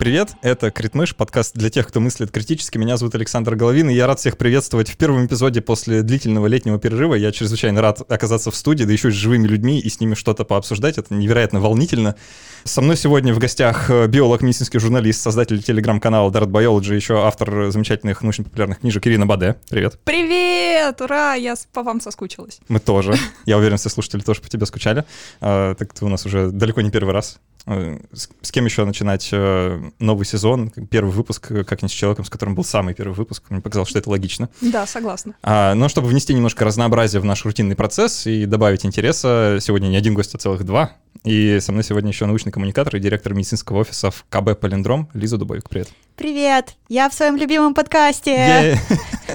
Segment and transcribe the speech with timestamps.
[0.00, 2.78] Привет, это Критмыш, подкаст для тех, кто мыслит критически.
[2.78, 6.78] Меня зовут Александр Головин, и я рад всех приветствовать в первом эпизоде после длительного летнего
[6.78, 7.16] перерыва.
[7.16, 10.14] Я чрезвычайно рад оказаться в студии, да еще и с живыми людьми, и с ними
[10.14, 10.96] что-то пообсуждать.
[10.96, 12.16] Это невероятно волнительно.
[12.64, 17.70] Со мной сегодня в гостях э, биолог, медицинский журналист, создатель телеграм-канала Dart Biology, еще автор
[17.70, 19.56] замечательных научно-популярных книжек Ирина Баде.
[19.68, 19.98] Привет.
[20.04, 20.98] Привет!
[21.02, 21.34] Ура!
[21.34, 22.60] Я по вам соскучилась.
[22.68, 23.16] Мы тоже.
[23.44, 25.04] Я уверен, все слушатели тоже по тебе скучали.
[25.42, 27.38] А, так ты у нас уже далеко не первый раз.
[27.66, 32.24] Э, с, кем еще начинать э, новый сезон, первый выпуск, э, как не с человеком,
[32.24, 33.44] с которым был самый первый выпуск.
[33.50, 34.48] Мне показалось, что это логично.
[34.60, 35.34] Да, согласна.
[35.42, 39.96] А, но чтобы внести немножко разнообразия в наш рутинный процесс и добавить интереса, сегодня не
[39.96, 40.92] один гость, а целых два.
[41.24, 45.36] И со мной сегодня еще научный коммуникатор и директор медицинского офиса в КБ «Полиндром» Лиза
[45.36, 45.68] Дубовик.
[45.68, 45.88] Привет.
[46.16, 48.78] Привет, я в своем любимом подкасте.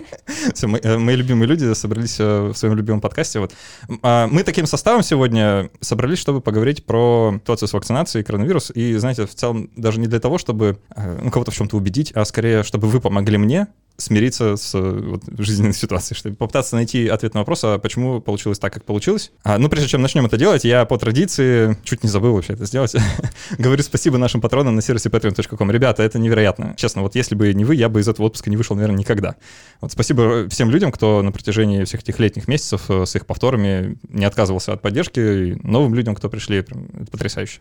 [0.53, 3.39] Все, мы, мои любимые люди собрались в своем любимом подкасте.
[3.39, 3.53] Вот.
[4.01, 8.71] А, мы таким составом сегодня собрались, чтобы поговорить про ситуацию с вакцинацией, коронавирус.
[8.73, 12.25] И, знаете, в целом даже не для того, чтобы ну, кого-то в чем-то убедить, а
[12.25, 13.67] скорее, чтобы вы помогли мне
[13.97, 18.73] смириться с вот, жизненной ситуацией, чтобы попытаться найти ответ на вопрос, а почему получилось так,
[18.73, 19.31] как получилось.
[19.43, 22.66] А, ну, прежде чем начнем это делать, я по традиции, чуть не забыл вообще это
[22.66, 22.95] сделать,
[23.57, 25.71] говорю спасибо нашим патронам на сервисе patreon.com.
[25.71, 26.73] Ребята, это невероятно.
[26.77, 29.35] Честно, вот если бы не вы, я бы из этого отпуска не вышел, наверное, никогда.
[29.81, 33.97] Вот спасибо всем людям, кто на протяжении всех этих летних месяцев э, с их повторами
[34.09, 36.75] не отказывался от поддержки, и новым людям, кто пришли, это
[37.11, 37.59] потрясающе.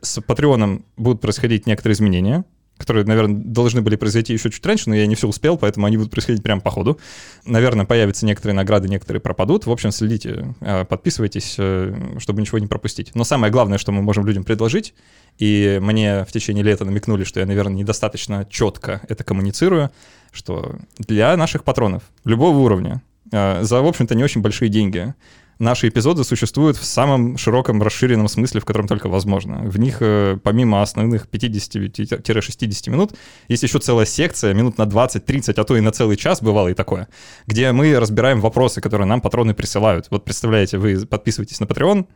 [0.00, 2.44] С Патреоном будут происходить некоторые изменения,
[2.78, 5.96] которые, наверное, должны были произойти еще чуть раньше, но я не все успел, поэтому они
[5.96, 6.98] будут происходить прямо по ходу.
[7.44, 9.66] Наверное, появятся некоторые награды, некоторые пропадут.
[9.66, 13.14] В общем, следите, э, подписывайтесь, э, чтобы ничего не пропустить.
[13.14, 14.94] Но самое главное, что мы можем людям предложить,
[15.38, 19.90] и мне в течение лета намекнули, что я, наверное, недостаточно четко это коммуницирую,
[20.32, 25.14] что для наших патронов любого уровня э, за, в общем-то, не очень большие деньги
[25.58, 29.62] наши эпизоды существуют в самом широком, расширенном смысле, в котором только возможно.
[29.64, 33.14] В них, э, помимо основных 50-60 минут,
[33.48, 36.74] есть еще целая секция, минут на 20-30, а то и на целый час, бывало и
[36.74, 37.08] такое,
[37.46, 40.06] где мы разбираем вопросы, которые нам патроны присылают.
[40.10, 42.06] Вот представляете, вы подписываетесь на Patreon,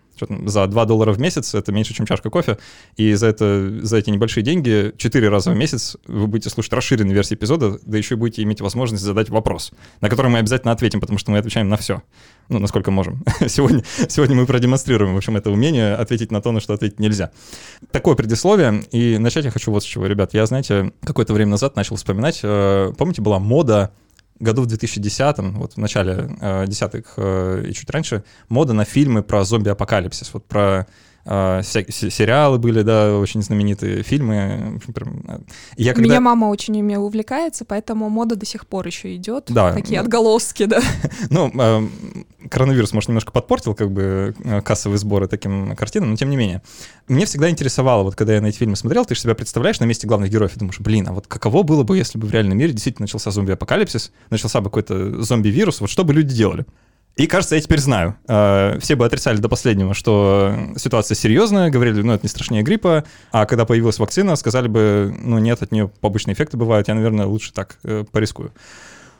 [0.47, 2.59] за 2 доллара в месяц, это меньше, чем чашка кофе,
[2.97, 7.15] и за, это, за эти небольшие деньги 4 раза в месяц вы будете слушать расширенную
[7.15, 11.01] версию эпизода, да еще и будете иметь возможность задать вопрос, на который мы обязательно ответим,
[11.01, 12.03] потому что мы отвечаем на все
[12.51, 13.25] ну, насколько можем.
[13.49, 17.31] сегодня, сегодня мы продемонстрируем, в общем, это умение ответить на то, на что ответить нельзя.
[17.93, 20.35] Такое предисловие, и начать я хочу вот с чего, ребят.
[20.35, 23.93] Я, знаете, какое-то время назад начал вспоминать, э, помните, была мода
[24.41, 29.23] году в 2010, вот в начале э, десятых э, и чуть раньше, мода на фильмы
[29.23, 30.87] про зомби-апокалипсис, вот про
[31.31, 34.81] Uh, сериалы были, да, очень знаменитые фильмы.
[35.77, 36.09] Я когда...
[36.09, 39.45] Меня мама очень ими увлекается, поэтому мода до сих пор еще идет.
[39.47, 39.73] Да.
[39.73, 40.81] Такие отголоски, да.
[41.31, 41.87] ну, а,
[42.51, 46.63] коронавирус, может, немножко подпортил как бы э, кассовые сборы таким картинам, но тем не менее.
[47.07, 49.85] Мне всегда интересовало, вот когда я на эти фильмы смотрел, ты же себя представляешь на
[49.85, 52.59] месте главных героев и думаешь, блин, а вот каково было бы, если бы в реальном
[52.59, 56.67] мире действительно начался зомби-апокалипсис, начался бы какой-то зомби-вирус, вот что бы люди делали?
[57.17, 58.17] И кажется, я теперь знаю.
[58.29, 63.05] Э, все бы отрицали до последнего, что ситуация серьезная, говорили, ну, это не страшнее гриппа,
[63.33, 67.27] а когда появилась вакцина, сказали бы, ну, нет, от нее побочные эффекты бывают, я, наверное,
[67.27, 68.53] лучше так э, порискую.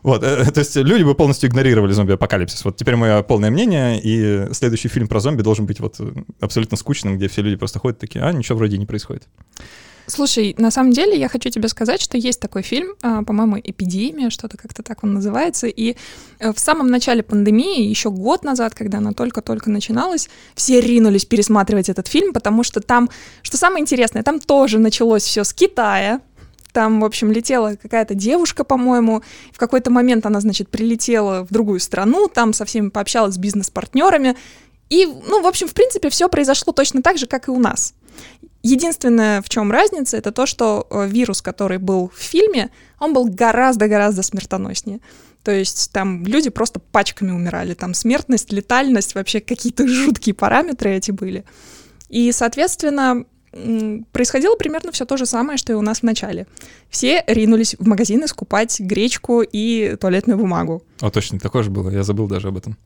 [0.03, 2.65] Вот, э, то есть люди бы полностью игнорировали зомби-апокалипсис.
[2.65, 6.01] Вот теперь мое полное мнение, и следующий фильм про зомби должен быть вот
[6.41, 9.29] абсолютно скучным, где все люди просто ходят такие, а, ничего вроде не происходит.
[10.11, 14.31] Слушай, на самом деле я хочу тебе сказать, что есть такой фильм, а, по-моему, «Эпидемия»,
[14.31, 15.97] что-то как-то так он называется, и
[16.41, 21.89] э, в самом начале пандемии, еще год назад, когда она только-только начиналась, все ринулись пересматривать
[21.89, 23.09] этот фильм, потому что там,
[23.43, 26.21] что самое интересное, там тоже началось все с Китая,
[26.73, 29.23] там, в общем, летела какая-то девушка, по-моему.
[29.53, 34.37] В какой-то момент она, значит, прилетела в другую страну, там со всеми пообщалась с бизнес-партнерами.
[34.89, 37.95] И, ну, в общем, в принципе, все произошло точно так же, как и у нас.
[38.63, 43.27] Единственное, в чем разница, это то, что э, вирус, который был в фильме, он был
[43.27, 45.01] гораздо-гораздо смертоноснее.
[45.43, 51.11] То есть там люди просто пачками умирали, там смертность, летальность, вообще какие-то жуткие параметры эти
[51.11, 51.45] были.
[52.11, 53.25] И, соответственно,
[54.13, 56.47] происходило примерно все то же самое, что и у нас в начале.
[56.91, 60.83] Все ринулись в магазины скупать гречку и туалетную бумагу.
[61.01, 62.77] О, точно, такое же было, я забыл даже об этом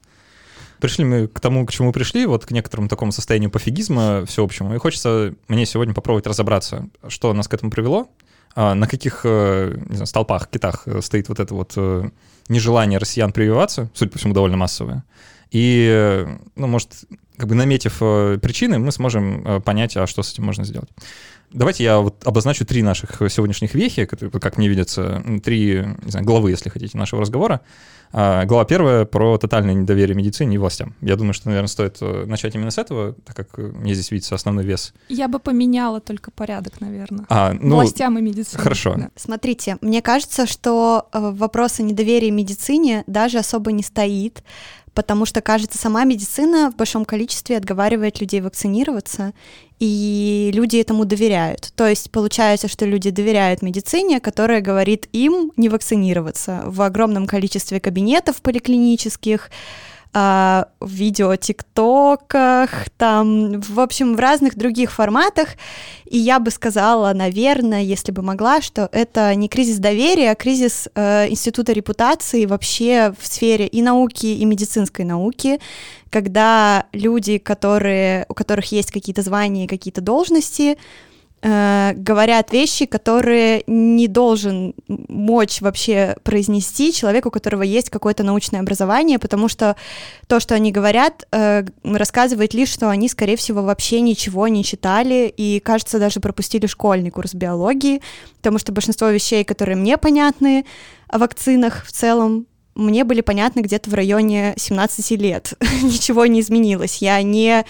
[0.80, 4.78] пришли мы к тому, к чему пришли, вот к некоторому такому состоянию пофигизма всеобщему, и
[4.78, 8.08] хочется мне сегодня попробовать разобраться, что нас к этому привело,
[8.56, 12.08] а на каких э, не знаю, столпах, китах э, стоит вот это вот э,
[12.48, 15.04] нежелание россиян прививаться, судя по всему, довольно массовое,
[15.54, 17.04] И, ну, может,
[17.36, 20.88] как бы наметив э, причины, мы сможем э, понять, а что с этим можно сделать.
[21.52, 26.26] Давайте я вот обозначу три наших сегодняшних вехи, которые, как мне видится, три не знаю,
[26.26, 27.60] главы, если хотите, нашего разговора.
[28.12, 30.96] А, глава первая про тотальное недоверие медицине и властям.
[31.00, 34.34] Я думаю, что, наверное, стоит э, начать именно с этого, так как мне здесь видится
[34.34, 34.92] основной вес.
[35.08, 37.26] Я бы поменяла только порядок, наверное.
[37.28, 38.60] А, ну, властям и медицине.
[38.60, 38.94] Хорошо.
[38.96, 39.10] Да.
[39.14, 44.42] Смотрите, мне кажется, что вопрос о недоверии медицине даже особо не стоит,
[44.94, 49.32] потому что, кажется, сама медицина в большом количестве отговаривает людей вакцинироваться,
[49.80, 51.72] и люди этому доверяют.
[51.74, 57.80] То есть получается, что люди доверяют медицине, которая говорит им не вакцинироваться в огромном количестве
[57.80, 59.50] кабинетов поликлинических,
[60.16, 65.48] а, в видео тиктоках, там, в общем, в разных других форматах.
[66.06, 70.88] И я бы сказала, наверное, если бы могла, что это не кризис доверия, а кризис
[70.94, 75.58] э, института репутации вообще в сфере и науки, и медицинской науки,
[76.10, 80.78] когда люди, которые, у которых есть какие-то звания, какие-то должности,
[81.44, 88.60] э, говорят вещи, которые не должен мочь вообще произнести человек, у которого есть какое-то научное
[88.60, 89.76] образование, потому что
[90.26, 95.32] то, что они говорят, э, рассказывает лишь, что они, скорее всего, вообще ничего не читали
[95.36, 98.00] и, кажется, даже пропустили школьный курс биологии,
[98.38, 100.64] потому что большинство вещей, которые мне понятны
[101.08, 105.54] о вакцинах в целом, мне были понятны где-то в районе 17 лет.
[105.82, 106.98] Ничего не изменилось.
[106.98, 107.64] Я не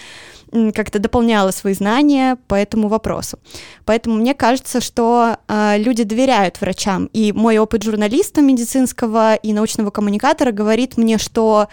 [0.74, 3.38] как-то дополняла свои знания по этому вопросу.
[3.84, 7.06] Поэтому мне кажется, что э, люди доверяют врачам.
[7.12, 11.68] И мой опыт журналиста медицинского и научного коммуникатора говорит мне, что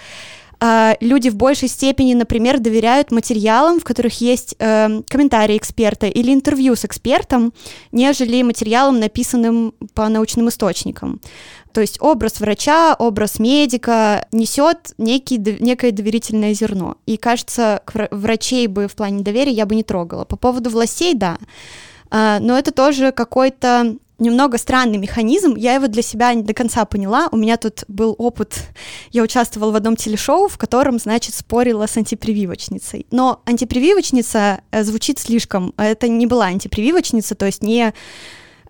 [0.61, 6.33] э, люди в большей степени, например, доверяют материалам, в которых есть э, комментарии эксперта или
[6.33, 7.53] интервью с экспертом,
[7.91, 11.19] нежели материалам, написанным по научным источникам.
[11.73, 16.97] То есть образ врача, образ медика несет некий, некое доверительное зерно.
[17.05, 17.81] И кажется,
[18.11, 20.25] врачей бы в плане доверия я бы не трогала.
[20.25, 21.37] По поводу властей, да.
[22.09, 25.55] А, но это тоже какой-то немного странный механизм.
[25.55, 27.27] Я его для себя не до конца поняла.
[27.31, 28.55] У меня тут был опыт.
[29.11, 33.05] Я участвовала в одном телешоу, в котором, значит, спорила с антипрививочницей.
[33.11, 35.73] Но антипрививочница э, звучит слишком.
[35.77, 37.93] Это не была антипрививочница, то есть не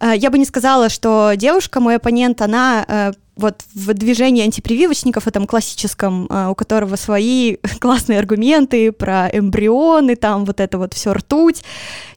[0.01, 5.27] Э, я бы не сказала, что девушка, мой оппонент, она э, вот в движении антипрививочников,
[5.27, 11.13] этом классическом, э, у которого свои классные аргументы про эмбрионы, там вот это вот все
[11.13, 11.63] ртуть.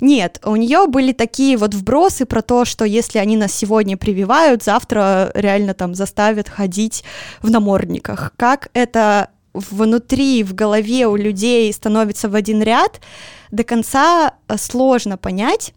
[0.00, 4.62] Нет, у нее были такие вот вбросы про то, что если они нас сегодня прививают,
[4.62, 7.04] завтра реально там заставят ходить
[7.42, 8.32] в намордниках.
[8.36, 13.00] Как это внутри, в голове у людей становится в один ряд,
[13.50, 15.72] до конца сложно понять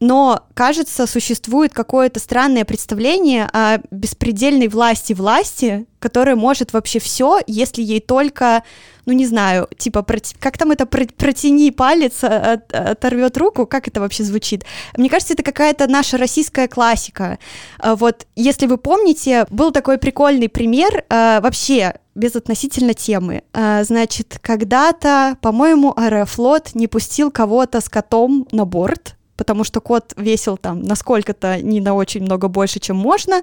[0.00, 7.82] но, кажется, существует какое-то странное представление о беспредельной власти власти, которая может вообще все, если
[7.82, 8.62] ей только,
[9.06, 10.04] ну не знаю, типа,
[10.38, 14.64] как там это, протяни палец, а, оторвет руку, как это вообще звучит?
[14.96, 17.38] Мне кажется, это какая-то наша российская классика.
[17.78, 23.42] А вот, если вы помните, был такой прикольный пример, а, вообще, безотносительно темы.
[23.52, 30.56] Значит, когда-то, по-моему, Аэрофлот не пустил кого-то с котом на борт, потому что кот весил
[30.56, 33.42] там насколько-то не на очень много больше, чем можно,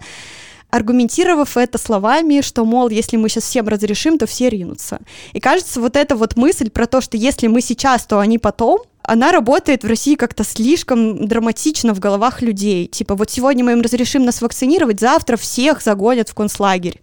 [0.69, 4.99] аргументировав это словами, что, мол, если мы сейчас всем разрешим, то все ринутся.
[5.31, 8.81] И кажется, вот эта вот мысль про то, что если мы сейчас, то они потом,
[9.03, 12.87] она работает в России как-то слишком драматично в головах людей.
[12.87, 16.99] Типа, вот сегодня мы им разрешим нас вакцинировать, завтра всех загонят в концлагерь.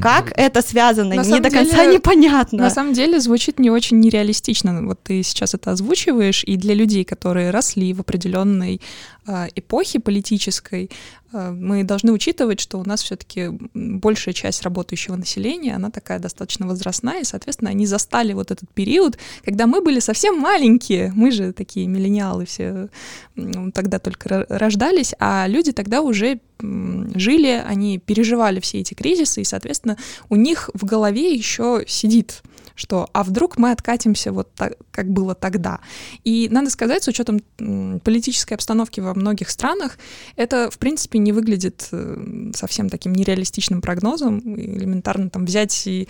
[0.00, 1.14] Как это связано?
[1.14, 2.58] На Мне до конца деле, непонятно.
[2.58, 4.82] На самом деле звучит не очень нереалистично.
[4.82, 8.80] Вот ты сейчас это озвучиваешь, и для людей, которые росли в определенной
[9.26, 10.90] э, эпохе политической,
[11.32, 17.20] мы должны учитывать, что у нас все-таки большая часть работающего населения, она такая достаточно возрастная,
[17.20, 21.86] и, соответственно, они застали вот этот период, когда мы были совсем маленькие, мы же такие
[21.86, 22.88] миллениалы все
[23.74, 29.96] тогда только рождались, а люди тогда уже жили, они переживали все эти кризисы, и, соответственно,
[30.28, 32.42] у них в голове еще сидит
[32.78, 35.80] что а вдруг мы откатимся вот так, как было тогда.
[36.24, 37.40] И надо сказать, с учетом
[38.04, 39.98] политической обстановки во многих странах,
[40.36, 44.38] это, в принципе, не выглядит э, совсем таким нереалистичным прогнозом.
[44.38, 46.08] Элементарно там взять и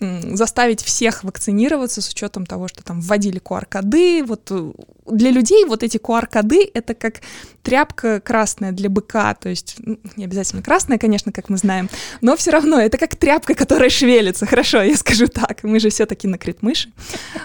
[0.00, 4.24] заставить всех вакцинироваться с учетом того, что там вводили QR-коды.
[4.24, 4.72] Вот э,
[5.06, 7.20] для людей вот эти QR-коды— это как
[7.62, 11.88] тряпка красная для быка, то есть ну, не обязательно красная, конечно, как мы знаем,
[12.20, 14.46] но все равно это как тряпка, которая шевелится.
[14.46, 15.62] Хорошо, я скажу так.
[15.62, 16.92] Мы же все-таки на критмыши.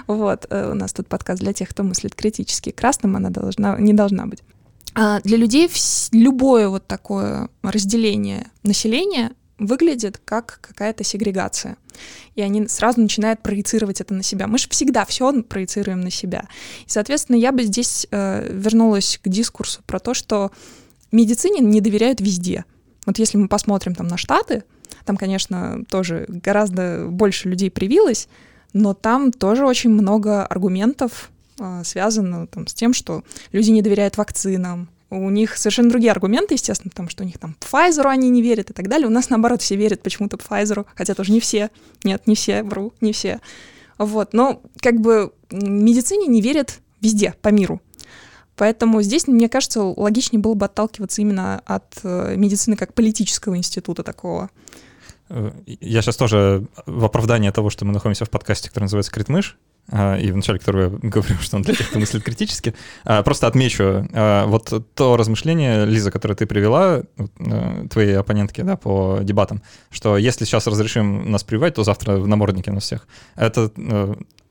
[0.08, 2.72] Вот, э, у нас тут подкаст для тех, кто мыслит критически.
[2.72, 4.44] Красным она должна, не должна быть.
[4.96, 5.70] А для людей
[6.12, 11.78] любое вот такое разделение населения выглядит как какая-то сегрегация.
[12.36, 14.48] И они сразу начинают проецировать это на себя.
[14.48, 16.48] Мы же всегда все проецируем на себя.
[16.86, 20.52] И, соответственно, я бы здесь э, вернулась к дискурсу про то, что
[21.12, 22.66] медицине не доверяют везде.
[23.06, 24.64] Вот если мы посмотрим там на Штаты,
[25.06, 28.28] там, конечно, тоже гораздо больше людей привилось,
[28.74, 34.18] но там тоже очень много аргументов э, связано там, с тем, что люди не доверяют
[34.18, 38.42] вакцинам, у них совершенно другие аргументы, естественно, потому что у них там Pfizer они не
[38.42, 39.08] верят и так далее.
[39.08, 41.72] У нас, наоборот, все верят почему-то Pfizer, хотя тоже не все.
[42.04, 43.40] Нет, не все, вру, не все.
[43.98, 47.82] Вот, но как бы медицине не верят везде, по миру.
[48.56, 54.04] Поэтому здесь, мне кажется, логичнее было бы отталкиваться именно от э, медицины как политического института
[54.04, 54.50] такого.
[55.30, 59.58] Э, я сейчас тоже в оправдание того, что мы находимся в подкасте, который называется «Критмыш»,
[59.92, 64.08] и вначале которого я говорю, что он для тех, кто мыслит критически, а, просто отмечу
[64.14, 67.04] а, вот то размышление, Лиза, которое ты привела,
[67.90, 72.72] твои оппонентки, да, по дебатам, что если сейчас разрешим нас прививать, то завтра в наморднике
[72.72, 73.08] на всех.
[73.36, 73.72] Это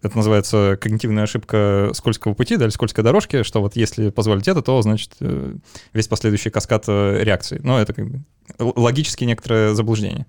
[0.01, 4.63] это называется когнитивная ошибка скользкого пути, да, или скользкой дорожки, что вот если позволить это,
[4.63, 5.55] то, значит, э,
[5.93, 7.59] весь последующий каскад э, реакций.
[7.63, 8.25] Но это как бы
[8.59, 10.27] логически некоторое заблуждение.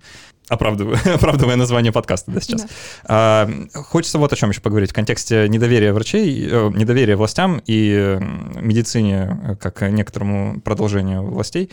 [0.50, 2.62] Оправдываю, оправдывая название подкаста, да, сейчас.
[2.62, 2.68] Да.
[3.04, 8.18] А, хочется вот о чем еще поговорить в контексте недоверия врачей, э, недоверия властям и
[8.56, 11.70] медицине как некоторому продолжению властей.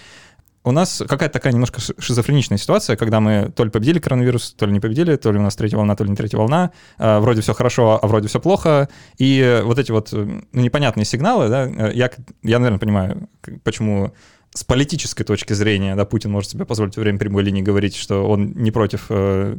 [0.63, 4.73] У нас какая-то такая немножко шизофреничная ситуация, когда мы то ли победили коронавирус, то ли
[4.73, 6.69] не победили, то ли у нас третья волна, то ли не третья волна.
[6.99, 8.89] А, вроде все хорошо, а вроде все плохо.
[9.17, 12.11] И вот эти вот ну, непонятные сигналы, да, я,
[12.43, 13.27] я, наверное, понимаю,
[13.63, 14.13] почему
[14.53, 18.27] с политической точки зрения, да, Путин может себе позволить во время прямой линии говорить, что
[18.27, 19.57] он не против э,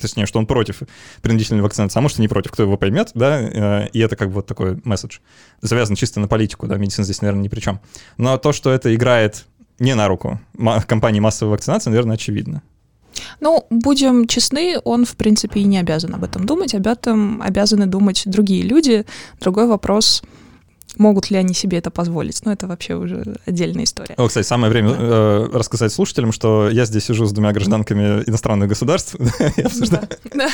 [0.00, 0.82] точнее, что он против
[1.22, 4.28] принудительной вакцинации, а может и не против, кто его поймет, да, э, и это как
[4.28, 5.18] бы вот такой месседж.
[5.60, 7.80] Завязан чисто на политику, да, медицина здесь, наверное, ни при чем.
[8.16, 9.46] Но то, что это играет
[9.78, 10.40] не на руку
[10.86, 12.62] компании массовой вакцинации, наверное, очевидно.
[13.40, 17.86] Ну, будем честны, он, в принципе, и не обязан об этом думать, об этом обязаны
[17.86, 19.04] думать другие люди.
[19.40, 20.22] Другой вопрос—
[20.96, 22.44] Могут ли они себе это позволить?
[22.44, 24.14] Ну, это вообще уже отдельная история.
[24.16, 24.96] О, кстати, самое время да.
[25.00, 29.14] э, рассказать слушателям, что я здесь сижу с двумя гражданками иностранных государств
[29.56, 30.48] и обсуждаю, да.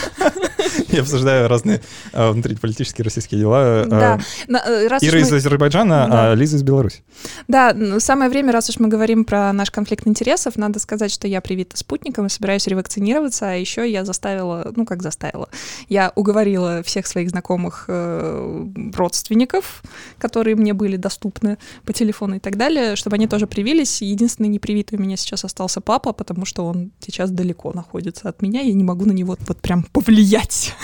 [0.88, 1.80] я обсуждаю разные
[2.12, 3.86] э, внутриполитические российские дела.
[3.90, 4.18] Э.
[4.48, 7.02] Э, Ира из Азербайджана, а Лиза из Беларуси.
[7.48, 11.40] Да, самое время, раз уж мы говорим про наш конфликт интересов, надо сказать, что я
[11.40, 15.48] привита спутником и собираюсь ревакцинироваться, а еще я заставила, ну, как заставила,
[15.88, 19.82] я уговорила всех своих знакомых родственников,
[20.26, 24.02] которые мне были доступны по телефону и так далее, чтобы они тоже привились.
[24.02, 28.60] Единственный непривитый у меня сейчас остался папа, потому что он сейчас далеко находится от меня,
[28.60, 30.74] я не могу на него вот прям повлиять.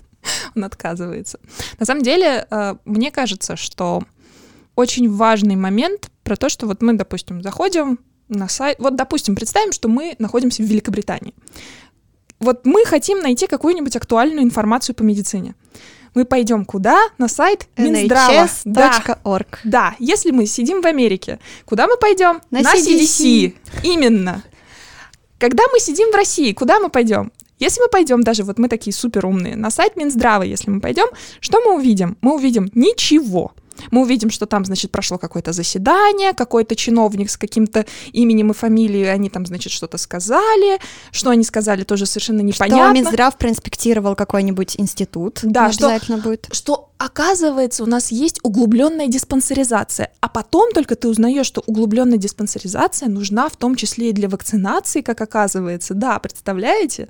[0.56, 1.38] Он отказывается.
[1.78, 4.02] На самом деле, э, мне кажется, что
[4.74, 9.72] очень важный момент про то, что вот мы, допустим, заходим на сайт, вот, допустим, представим,
[9.72, 11.34] что мы находимся в Великобритании.
[12.40, 15.54] Вот мы хотим найти какую-нибудь актуальную информацию по медицине
[16.14, 17.00] мы пойдем куда?
[17.18, 18.48] На сайт Минздрава.
[18.64, 19.46] NHS.org.
[19.64, 19.90] Да.
[19.90, 22.40] да, если мы сидим в Америке, куда мы пойдем?
[22.50, 23.02] На, на CDC.
[23.02, 23.54] CDC.
[23.82, 24.42] Именно.
[25.38, 27.32] Когда мы сидим в России, куда мы пойдем?
[27.58, 31.08] Если мы пойдем, даже вот мы такие супер умные, на сайт Минздрава, если мы пойдем,
[31.40, 32.16] что мы увидим?
[32.20, 33.52] Мы увидим ничего
[33.90, 39.06] мы увидим, что там, значит, прошло какое-то заседание, какой-то чиновник с каким-то именем и фамилией,
[39.06, 40.78] они там, значит, что-то сказали,
[41.10, 42.84] что они сказали, тоже совершенно непонятно.
[42.84, 46.48] Что Минздрав проинспектировал какой-нибудь институт, да, что, обязательно будет.
[46.52, 53.08] Что, оказывается, у нас есть углубленная диспансеризация, а потом только ты узнаешь, что углубленная диспансеризация
[53.08, 55.94] нужна в том числе и для вакцинации, как оказывается.
[55.94, 57.08] Да, представляете?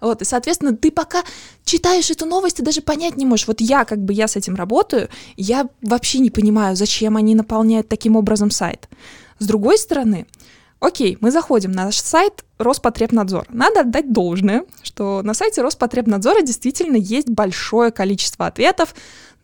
[0.00, 1.22] Вот, и, соответственно, ты пока
[1.64, 3.48] читаешь эту новость, ты даже понять не можешь.
[3.48, 7.88] Вот я, как бы, я с этим работаю, я вообще не понимаю, зачем они наполняют
[7.88, 8.88] таким образом сайт.
[9.38, 10.26] С другой стороны,
[10.80, 13.46] Окей, мы заходим на наш сайт Роспотребнадзор.
[13.50, 18.94] Надо отдать должное, что на сайте Роспотребнадзора действительно есть большое количество ответов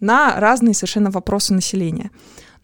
[0.00, 2.10] на разные совершенно вопросы населения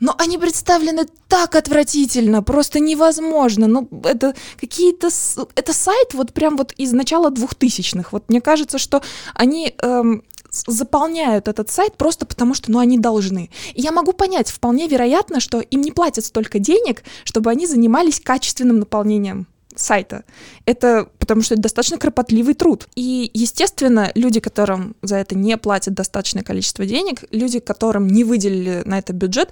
[0.02, 3.68] но они представлены так отвратительно, просто невозможно.
[3.68, 5.10] Ну, это какие-то...
[5.54, 8.12] Это сайт вот прям вот из начала двухтысячных.
[8.12, 9.00] Вот мне кажется, что
[9.32, 13.50] они эм, заполняют этот сайт просто потому, что ну, они должны.
[13.74, 18.18] И я могу понять, вполне вероятно, что им не платят столько денег, чтобы они занимались
[18.18, 20.24] качественным наполнением сайта.
[20.66, 22.88] Это потому что это достаточно кропотливый труд.
[22.94, 28.82] И, естественно, люди, которым за это не платят достаточное количество денег, люди, которым не выделили
[28.84, 29.50] на это бюджет,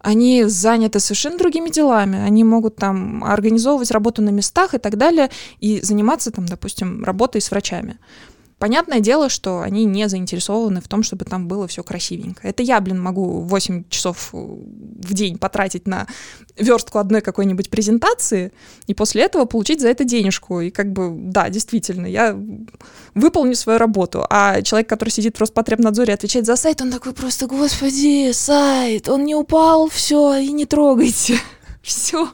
[0.00, 2.18] они заняты совершенно другими делами.
[2.18, 7.40] Они могут там организовывать работу на местах и так далее, и заниматься там, допустим, работой
[7.40, 7.98] с врачами.
[8.60, 12.46] Понятное дело, что они не заинтересованы в том, чтобы там было все красивенько.
[12.46, 16.06] Это я, блин, могу 8 часов э, в день потратить на
[16.58, 18.52] верстку одной какой-нибудь презентации,
[18.86, 20.60] и после этого получить за это денежку.
[20.60, 22.38] И как бы, да, действительно, я
[23.14, 24.26] выполню свою работу.
[24.28, 29.08] А человек, который сидит в Роспотребнадзоре и отвечает за сайт, он такой просто, господи, сайт,
[29.08, 31.40] он не упал, все, и не трогайте.
[31.82, 32.28] Все.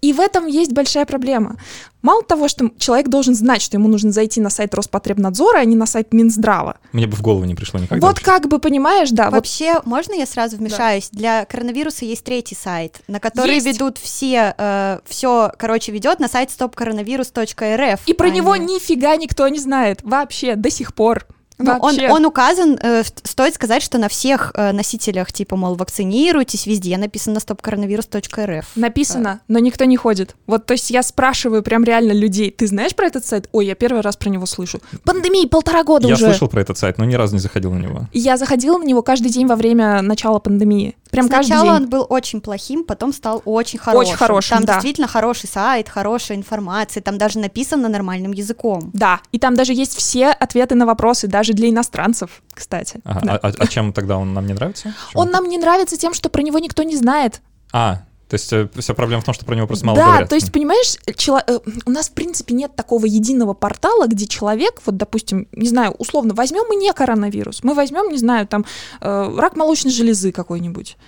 [0.00, 1.56] И в этом есть большая проблема.
[2.02, 5.74] Мало того, что человек должен знать, что ему нужно зайти на сайт Роспотребнадзора, а не
[5.74, 6.78] на сайт Минздрава.
[6.92, 8.06] Мне бы в голову не пришло никогда.
[8.06, 9.30] Вот как бы, понимаешь, да.
[9.30, 9.86] Вообще, вот...
[9.86, 11.08] можно я сразу вмешаюсь?
[11.10, 11.18] Да.
[11.18, 13.66] Для коронавируса есть третий сайт, на который есть.
[13.66, 18.00] ведут все, э, все, короче, ведет на сайт stopcoronavirus.rf.
[18.06, 18.74] И про а него не...
[18.76, 21.26] нифига никто не знает вообще до сих пор.
[21.58, 26.66] Ну, он, он указан, э, стоит сказать, что на всех э, носителях, типа, мол, вакцинируйтесь,
[26.66, 28.64] везде написано stopcoronavirus.rf.
[28.76, 30.36] Написано, но никто не ходит.
[30.46, 33.48] Вот, то есть я спрашиваю прям реально людей, ты знаешь про этот сайт?
[33.52, 34.80] Ой, я первый раз про него слышу.
[35.04, 36.24] Пандемии полтора года я уже.
[36.26, 38.06] Я слышал про этот сайт, но ни разу не заходил на него.
[38.12, 40.96] Я заходила на него каждый день во время начала пандемии.
[41.10, 41.82] Прям Сначала каждый день.
[41.84, 44.08] он был очень плохим, потом стал очень хорошим.
[44.10, 44.72] Очень хорошим, Там да.
[44.74, 48.90] действительно хороший сайт, хорошая информация, там даже написано нормальным языком.
[48.92, 53.00] Да, и там даже есть все ответы на вопросы, даже для иностранцев, кстати.
[53.04, 53.36] Ага, да.
[53.36, 54.84] а, а чем тогда он нам не нравится?
[54.84, 54.94] Чем?
[55.14, 57.40] Он нам не нравится тем, что про него никто не знает.
[57.72, 60.22] А, то есть э, вся проблема в том, что про него просто мало да, говорят.
[60.24, 61.40] Да, то есть, понимаешь, чело...
[61.46, 65.92] Э, у нас, в принципе, нет такого единого портала, где человек, вот, допустим, не знаю,
[65.92, 68.66] условно, возьмем мы не коронавирус, мы возьмем, не знаю, там,
[69.00, 70.98] э, рак молочной железы какой-нибудь.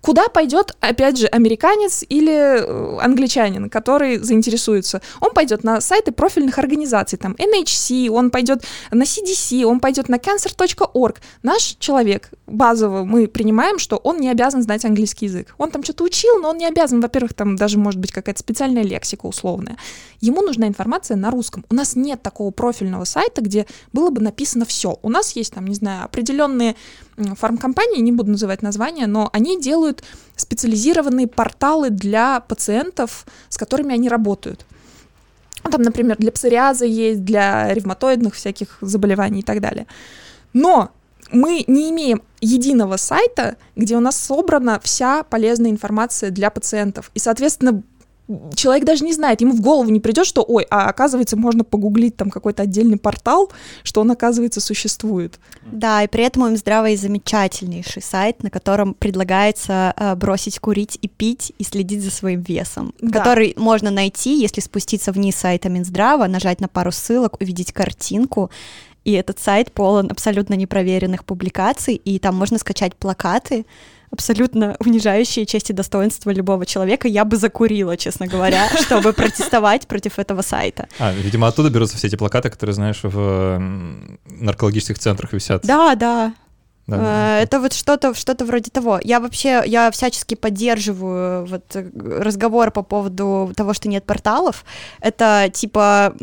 [0.00, 5.02] Куда пойдет, опять же, американец или э, англичанин, который заинтересуется?
[5.20, 10.16] Он пойдет на сайты профильных организаций, там NHC, он пойдет на CDC, он пойдет на
[10.16, 11.20] cancer.org.
[11.42, 15.54] Наш человек, базово мы принимаем, что он не обязан знать английский язык.
[15.58, 18.82] Он там что-то учил, но он не обязан, во-первых, там даже может быть какая-то специальная
[18.82, 19.76] лексика условная.
[20.20, 21.64] Ему нужна информация на русском.
[21.68, 24.98] У нас нет такого профильного сайта, где было бы написано все.
[25.02, 26.76] У нас есть там, не знаю, определенные
[27.34, 30.02] фармкомпании, не буду называть названия, но они делают
[30.36, 34.66] специализированные порталы для пациентов, с которыми они работают.
[35.70, 39.86] Там, например, для псориаза есть, для ревматоидных всяких заболеваний и так далее.
[40.52, 40.90] Но
[41.32, 47.10] мы не имеем единого сайта, где у нас собрана вся полезная информация для пациентов.
[47.14, 47.82] И, соответственно,
[48.54, 52.16] человек даже не знает, ему в голову не придет, что, ой, а оказывается, можно погуглить
[52.16, 53.50] там какой-то отдельный портал,
[53.82, 55.38] что он, оказывается, существует.
[55.64, 60.98] Да, и при этом у Минздрава есть замечательнейший сайт, на котором предлагается э, бросить курить
[61.00, 63.18] и пить и следить за своим весом, да.
[63.18, 68.50] который можно найти, если спуститься вниз сайта Минздрава, нажать на пару ссылок, увидеть картинку,
[69.04, 73.64] и этот сайт полон абсолютно непроверенных публикаций, и там можно скачать плакаты,
[74.10, 80.18] абсолютно унижающие честь и достоинство любого человека, я бы закурила, честно говоря, чтобы протестовать против
[80.18, 80.88] этого сайта.
[80.98, 83.58] А, видимо, оттуда берутся все эти плакаты, которые, знаешь, в
[84.26, 85.62] наркологических центрах висят.
[85.64, 86.34] Да, да.
[86.96, 89.00] Да, э, это вот что-то что вроде того.
[89.02, 94.64] Я вообще, я всячески поддерживаю вот разговор по поводу того, что нет порталов.
[95.00, 96.14] Это типа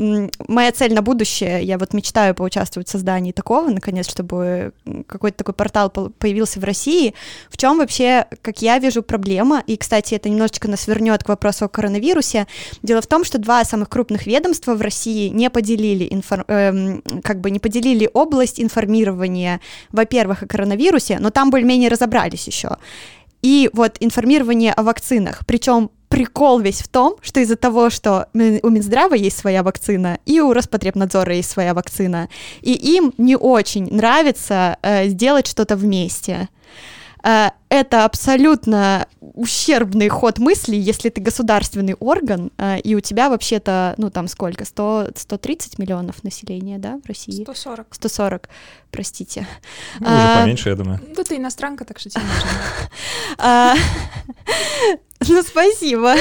[0.47, 1.63] моя цель на будущее.
[1.63, 4.73] Я вот мечтаю поучаствовать в создании такого, наконец, чтобы
[5.07, 7.13] какой-то такой портал появился в России.
[7.49, 9.63] В чем вообще, как я вижу, проблема?
[9.67, 12.47] И, кстати, это немножечко нас вернет к вопросу о коронавирусе.
[12.81, 16.45] Дело в том, что два самых крупных ведомства в России не поделили инфор...
[16.47, 22.77] эм, как бы не поделили область информирования, во-первых, о коронавирусе, но там более-менее разобрались еще.
[23.43, 25.45] И вот информирование о вакцинах.
[25.45, 30.39] Причем прикол весь в том, что из-за того, что у Минздрава есть своя вакцина, и
[30.41, 32.29] у Роспотребнадзора есть своя вакцина,
[32.61, 36.49] и им не очень нравится э, сделать что-то вместе.
[37.27, 43.95] Э, это абсолютно ущербный ход мысли, если ты государственный орган, э, и у тебя вообще-то,
[43.97, 47.43] ну там сколько, 100, 130 миллионов населения, да, в России?
[47.43, 47.87] 140.
[47.91, 48.49] 140,
[48.91, 49.45] простите.
[49.99, 51.01] Ну, уже а, поменьше, я думаю.
[51.05, 52.49] Ну, ты иностранка, так что тебе нужно.
[53.39, 53.75] А,
[55.27, 56.15] ну, спасибо.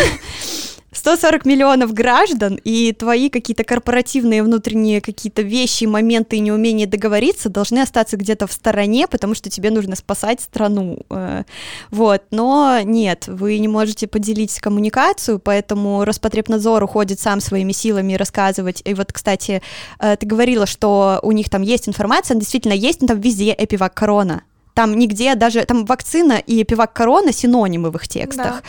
[0.96, 7.80] 140 миллионов граждан, и твои какие-то корпоративные внутренние какие-то вещи, моменты и неумение договориться должны
[7.80, 11.00] остаться где-то в стороне, потому что тебе нужно спасать страну.
[11.11, 11.44] Э,
[11.90, 18.82] вот, но нет, вы не можете поделить коммуникацию, поэтому Роспотребнадзор уходит сам своими силами рассказывать.
[18.85, 19.62] И вот, кстати,
[19.98, 23.94] э, ты говорила, что у них там есть информация, действительно есть, но там везде эпивак
[23.94, 24.42] корона.
[24.77, 28.62] Там нигде даже, там вакцина и пивак корона синонимы в их текстах.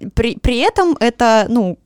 [0.00, 0.08] Да.
[0.12, 1.78] При, при этом это, ну,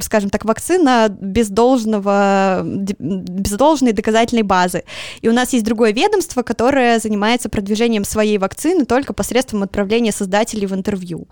[0.00, 4.84] скажем так, вакцина без должного, без должной доказательной базы.
[5.22, 10.66] И у нас есть другое ведомство, которое занимается продвижением своей вакцины только посредством отправления создателей
[10.66, 11.28] в интервью.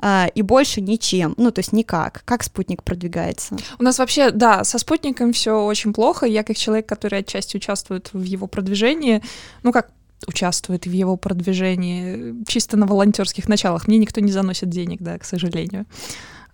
[0.00, 2.22] А, и больше ничем, ну, то есть никак.
[2.24, 3.56] Как спутник продвигается?
[3.78, 6.26] У нас вообще, да, со спутником все очень плохо.
[6.26, 9.22] Я как человек, который отчасти участвует в его продвижении,
[9.62, 9.90] ну, как
[10.26, 13.88] участвует в его продвижении чисто на волонтерских началах.
[13.88, 15.86] Мне никто не заносит денег, да, к сожалению.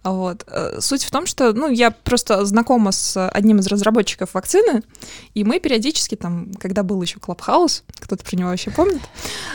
[0.07, 0.45] Вот.
[0.47, 4.83] Э, суть в том, что, ну, я просто знакома с одним из разработчиков вакцины,
[5.35, 9.03] и мы периодически там, когда был еще Clubhouse, кто-то про него вообще помнит,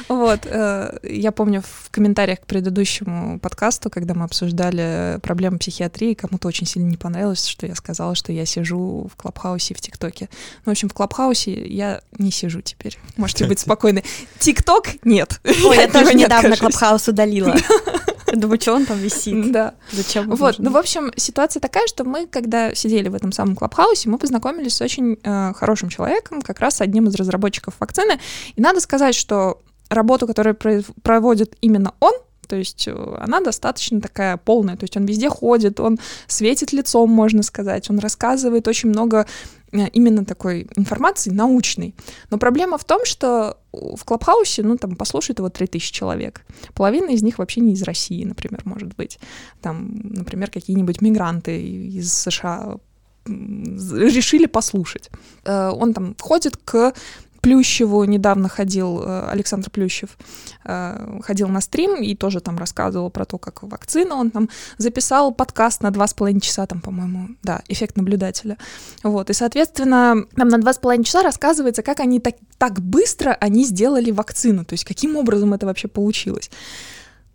[0.10, 6.50] вот, э, я помню в комментариях к предыдущему подкасту, когда мы обсуждали проблемы психиатрии, кому-то
[6.50, 9.82] очень сильно не понравилось, что я сказала, что я сижу в Clubhouse е и в
[9.82, 10.30] TikTok е.
[10.66, 13.00] Ну, в общем, в Clubhouse е я не сижу теперь.
[13.16, 14.04] Можете быть спокойны.
[14.39, 15.40] TikTok нет.
[15.46, 17.56] Ой, я тоже недавно Clubhouse удалила.
[18.34, 19.52] Думаю, что он там висит?
[19.52, 19.74] Да.
[19.91, 20.30] Зачем?
[20.30, 24.10] Вот, ну, в общем, ситуация такая, что мы, когда сидели в этом самом Clubhouse е,
[24.10, 28.20] мы познакомились с очень э, хорошим человеком, как раз одним из разработчиков вакцины.
[28.56, 30.56] И надо сказать, что работу, которую
[31.04, 32.13] проводит именно он,
[32.52, 37.10] то есть э, она достаточно такая полная, то есть он везде ходит, он светит лицом,
[37.10, 39.26] можно сказать, он рассказывает очень много
[39.72, 41.96] э, именно такой информации научной.
[42.30, 46.42] Но проблема в том, что в Клабхаусе, ну, там, послушает его 3000 человек.
[46.74, 49.18] Половина из них вообще не из России, например, может быть.
[49.62, 52.80] Там, например, какие-нибудь мигранты из США
[53.26, 55.10] решили послушать.
[55.46, 56.94] Э, он там ходит к
[57.41, 60.17] Плющеву недавно ходил, э, Александр Плющев,
[60.63, 64.15] э, ходил на стрим и тоже там рассказывал про то, как вакцина.
[64.15, 68.58] Он там записал подкаст на два с половиной часа, там, по-моему, да, эффект наблюдателя.
[69.04, 73.36] Вот, и, соответственно, там на два с половиной часа рассказывается, как они так, так быстро
[73.39, 76.49] они сделали вакцину, то есть каким образом это вообще получилось.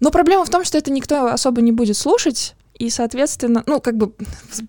[0.00, 3.96] Но проблема в том, что это никто особо не будет слушать, и, соответственно, ну, как
[3.96, 4.12] бы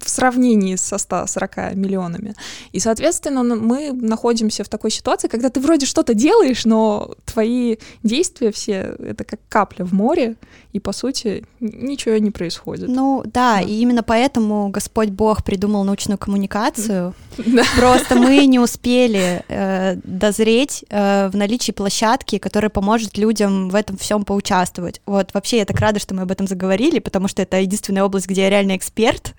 [0.02, 2.36] в сравнении со 140 миллионами.
[2.72, 8.52] И, соответственно, мы находимся в такой ситуации, когда ты вроде что-то делаешь, но твои действия
[8.52, 10.36] все— это как капля в море,
[10.74, 12.88] и, по сути, ничего не происходит.
[12.88, 13.62] Ну, да, да.
[13.62, 17.13] и именно поэтому Господь Бог придумал научную коммуникацию.
[17.38, 17.63] Да.
[17.76, 23.98] Просто мы не успели э, дозреть э, в наличии площадки, которая поможет людям в этом
[23.98, 25.02] всем поучаствовать.
[25.06, 28.04] Вот, вообще, я так рада, что мы об этом заговорили, потому что это единственный единственная
[28.04, 29.34] область, где я реально эксперт.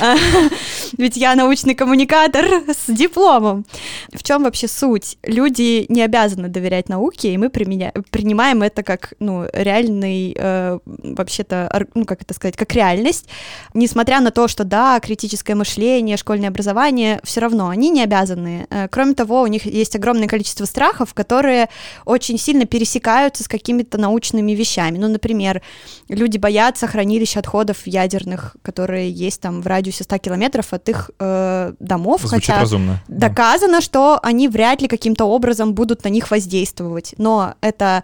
[0.00, 0.16] А,
[0.98, 3.64] ведь я научный коммуникатор с дипломом.
[4.12, 5.18] В чем вообще суть?
[5.22, 12.04] Люди не обязаны доверять науке, и мы принимаем это как ну, реальный, э, вообще-то, ну,
[12.04, 13.26] как это сказать, как реальность.
[13.74, 18.66] Несмотря на то, что да, критическое мышление, школьное образование, все равно они не обязаны.
[18.70, 21.68] Э, кроме того, у них есть огромное количество страхов, которые
[22.04, 24.98] очень сильно пересекаются с какими-то научными вещами.
[24.98, 25.62] Ну, например,
[26.08, 31.72] люди боятся хранилища отходов ядерных, которые есть там в радиусе 100 километров от их э,
[31.80, 32.22] домов.
[32.22, 33.02] Звучит хотя разумно.
[33.08, 33.80] Доказано, да.
[33.80, 37.14] что они вряд ли каким-то образом будут на них воздействовать.
[37.18, 38.02] Но это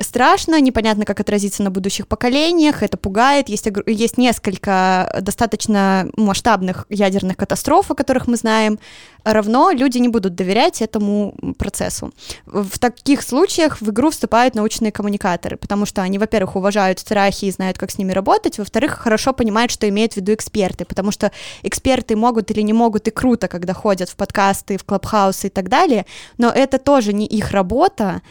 [0.00, 3.48] страшно, непонятно, как отразится на будущих поколениях, это пугает.
[3.48, 8.78] Есть, есть несколько достаточно масштабных ядерных катастроф, о которых мы знаем.
[9.24, 12.12] Равно люди не будут доверять этому процессу.
[12.46, 17.50] В таких случаях в игру вступают научные коммуникаторы, потому что они, во-первых, уважают страхи и
[17.50, 21.32] знают, как с ними работать, во-вторых, хорошо понимают, что имеют в виду эксперты, потому что
[21.62, 25.68] эксперты могут или не могут, и круто, когда ходят в подкасты, в клабхаусы и так
[25.68, 26.06] далее,
[26.38, 28.22] но это тоже не их работа,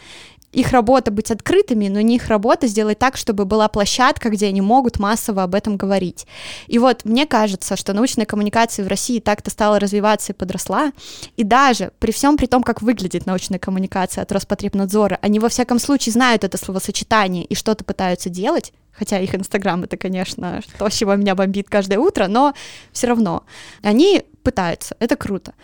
[0.52, 4.60] их работа быть открытыми, но не их работа сделать так, чтобы была площадка, где они
[4.60, 6.26] могут массово об этом говорить.
[6.66, 10.92] И вот мне кажется, что научная коммуникация в России так-то стала развиваться и подросла,
[11.36, 15.78] и даже при всем при том, как выглядит научная коммуникация от Роспотребнадзора, они во всяком
[15.78, 21.14] случае знают это словосочетание и что-то пытаются делать, хотя их Инстаграм это, конечно, то, чего
[21.14, 22.54] меня бомбит каждое утро, но
[22.92, 23.44] все равно
[23.82, 25.54] они пытаются, это круто.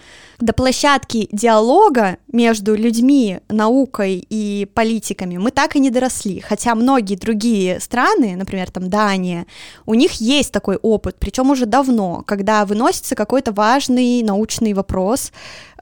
[0.40, 7.16] До площадки диалога между людьми, наукой и политиками мы так и не доросли, хотя многие
[7.16, 9.46] другие страны, например, там Дания,
[9.86, 15.32] у них есть такой опыт, причем уже давно, когда выносится какой-то важный научный вопрос,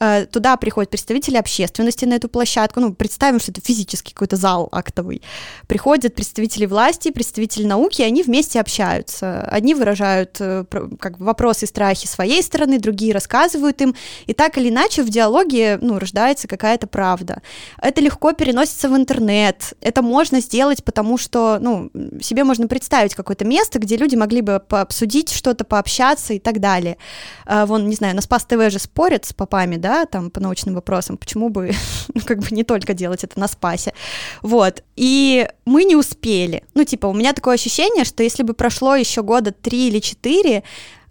[0.01, 4.69] э, туда приходят представители общественности на эту площадку, ну, представим, что это физический какой-то зал
[4.73, 5.23] актовый,
[5.67, 9.43] приходят представители власти, представители науки, и они вместе общаются.
[9.43, 10.65] Одни выражают э,
[11.01, 13.95] как вопросы и страхи своей стороны, другие рассказывают им,
[14.27, 17.41] и так или иначе в диалоге, ну, рождается какая-то правда.
[17.81, 21.91] Это легко переносится в интернет, это можно сделать, потому что, ну,
[22.21, 26.99] себе можно представить какое-то место, где люди могли бы пообсудить что-то, пообщаться и так далее.
[27.47, 30.75] А, вон, не знаю, на Спас ТВ же спорят с попами, да, там, по научным
[30.75, 31.73] вопросам, почему бы,
[32.15, 33.95] ну, как бы не только делать это на Спасе.
[34.43, 36.65] Вот, и мы не успели.
[36.75, 40.63] Ну, типа, у меня такое ощущение, что если бы прошло еще года три или четыре,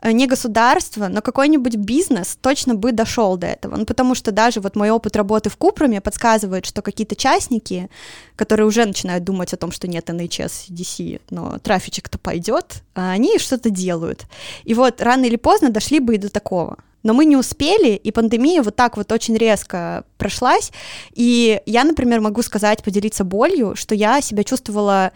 [0.04, 3.76] не государство, но какой-нибудь бизнес точно бы дошел до этого.
[3.76, 7.90] Ну, потому что даже вот мой опыт работы в Купруме подсказывает, что какие-то частники,
[8.36, 13.38] которые уже начинают думать о том, что нет NHS, CDC, но трафичек-то пойдет, а они
[13.38, 14.26] что-то делают.
[14.64, 16.78] И вот рано или поздно дошли бы и до такого.
[17.04, 20.72] Но мы не успели, и пандемия вот так вот очень резко прошлась.
[21.14, 25.12] И я, например, могу сказать, поделиться болью, что я себя чувствовала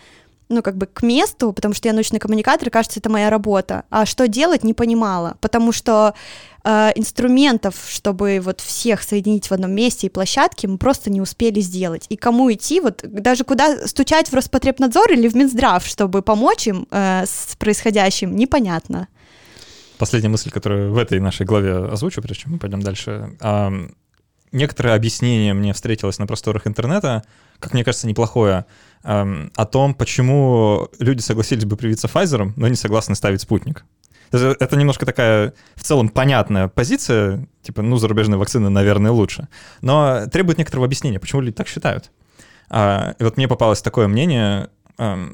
[0.50, 3.84] ну, как бы к месту, потому что я научный коммуникатор, и кажется, это моя работа.
[3.90, 6.14] А что делать, не понимала, потому что
[6.64, 11.60] э, инструментов, чтобы вот всех соединить в одном месте и площадке, мы просто не успели
[11.62, 12.06] сделать.
[12.10, 16.88] И кому идти, вот даже куда стучать в Роспотребнадзор или в Минздрав, чтобы помочь им
[16.92, 19.08] э, с происходящим, непонятно.
[19.98, 23.38] Последняя мысль, которую в этой нашей главе озвучу, прежде чем мы пойдем дальше.
[24.56, 27.24] Некоторое объяснение мне встретилось на просторах интернета,
[27.60, 28.66] как мне кажется, неплохое,
[29.04, 33.84] о том, почему люди согласились бы привиться Pfizer, но не согласны ставить спутник.
[34.32, 39.50] Это, это немножко такая в целом понятная позиция, типа, ну, зарубежные вакцины, наверное, лучше.
[39.82, 42.12] Но требует некоторого объяснения, почему люди так считают.
[42.70, 44.70] А, и вот мне попалось такое мнение,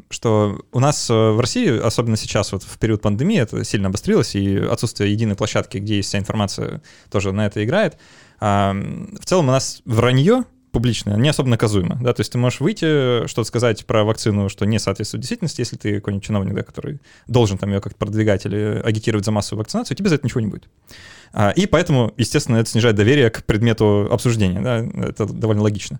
[0.10, 4.36] что у нас э, в России, особенно сейчас, вот в период пандемии, это сильно обострилось,
[4.36, 6.82] и отсутствие единой площадки, где есть вся информация,
[7.12, 7.98] тоже на это играет.
[8.42, 13.28] В целом у нас вранье публичное, не особо наказуемо, да, то есть ты можешь выйти,
[13.28, 17.58] что-то сказать про вакцину, что не соответствует действительности, если ты какой-нибудь чиновник, да, который должен
[17.58, 20.70] там ее как-то продвигать или агитировать за массовую вакцинацию, тебе за это ничего не будет.
[21.34, 24.78] А, и поэтому, естественно, это снижает доверие к предмету обсуждения, да,
[25.08, 26.00] это довольно логично.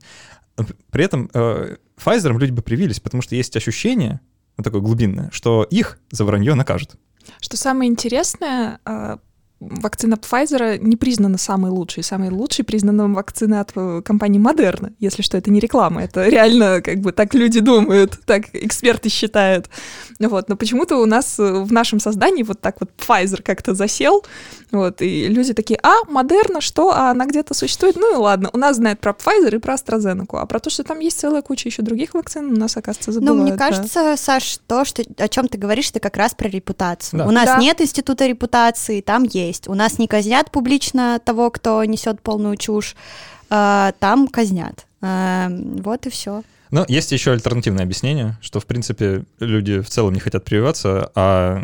[0.90, 4.20] При этом э, Pfizer люди бы привились, потому что есть ощущение,
[4.58, 6.96] ну, такое глубинное, что их за вранье накажут.
[7.40, 9.18] Что самое интересное, э,
[9.62, 12.04] вакцина Pfizer не признана самой лучшей.
[12.04, 14.94] Самой лучшей признана вакцина от э, компании Moderna.
[15.00, 19.70] Если что, это не реклама, это реально как бы так люди думают, так эксперты считают.
[20.20, 20.50] Вот.
[20.50, 24.24] Но почему-то у нас э, в нашем создании вот так вот Pfizer как-то засел,
[24.72, 26.92] вот, и люди такие, а, Модерна, что?
[26.92, 27.98] А она где-то существует?
[27.98, 30.84] Ну и ладно, у нас знают про Pfizer и про AstraZeneca, а про то, что
[30.84, 33.38] там есть целая куча еще других вакцин, у нас, оказывается, забывают.
[33.38, 34.18] Ну, мне кажется, да.
[34.18, 37.20] Саш, то, что, о чем ты говоришь, это как раз про репутацию.
[37.20, 37.28] Да.
[37.28, 37.58] У нас да.
[37.58, 39.51] нет института репутации, там есть.
[39.68, 42.96] У нас не казнят публично того, кто несет полную чушь,
[43.50, 44.86] а, там казнят.
[45.02, 46.44] А, вот и все.
[46.72, 51.62] Но есть еще альтернативное объяснение, что, в принципе, люди в целом не хотят прививаться, а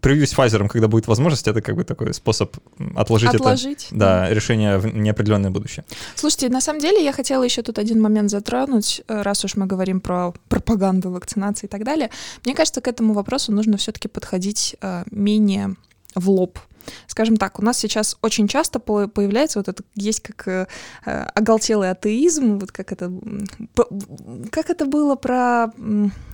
[0.00, 2.56] прививать Pfizer, когда будет возможность, это как бы такой способ
[2.94, 5.84] отложить, отложить это да, решение в неопределенное будущее.
[6.14, 9.66] Слушайте, на самом деле я хотела еще тут один момент затронуть, э, раз уж мы
[9.66, 12.10] говорим про пропаганду вакцинации и так далее.
[12.44, 15.74] Мне кажется, к этому вопросу нужно все-таки подходить э, менее
[16.14, 16.60] в лоб.
[17.06, 20.66] Скажем так, у нас сейчас очень часто появляется вот это, есть как э,
[21.34, 23.12] оголтелый атеизм, вот как это,
[24.50, 25.68] как это было про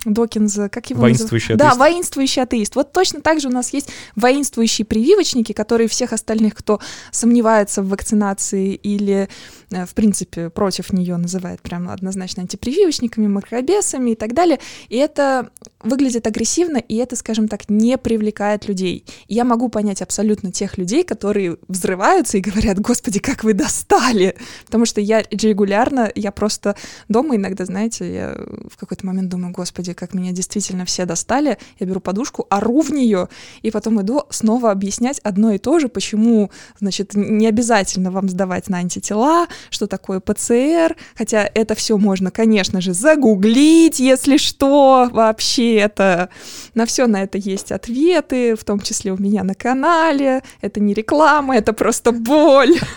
[0.05, 1.61] Докинза, как его Воинствующий называют?
[1.61, 1.79] атеист.
[1.79, 2.77] Да, воинствующий атеист.
[2.77, 7.89] Вот точно так же у нас есть воинствующие прививочники, которые всех остальных, кто сомневается в
[7.89, 9.29] вакцинации или,
[9.71, 14.59] в принципе, против нее называют прям однозначно антипрививочниками, макробесами и так далее.
[14.89, 15.51] И это
[15.83, 19.05] выглядит агрессивно, и это, скажем так, не привлекает людей.
[19.29, 24.37] Я могу понять абсолютно тех людей, которые взрываются и говорят, господи, как вы достали!
[24.67, 26.77] Потому что я регулярно, я просто
[27.09, 28.37] дома иногда, знаете, я
[28.69, 32.91] в какой-то момент думаю, господи, как меня действительно все достали, я беру подушку, ору в
[32.91, 33.29] нее,
[33.63, 38.69] и потом иду снова объяснять одно и то же, почему, значит, не обязательно вам сдавать
[38.69, 45.77] на антитела, что такое ПЦР, хотя это все можно, конечно же, загуглить, если что, вообще
[45.77, 46.31] это,
[46.75, 50.43] на все на это есть ответы, в том числе у меня на канале.
[50.61, 52.79] Это не реклама, это просто боль.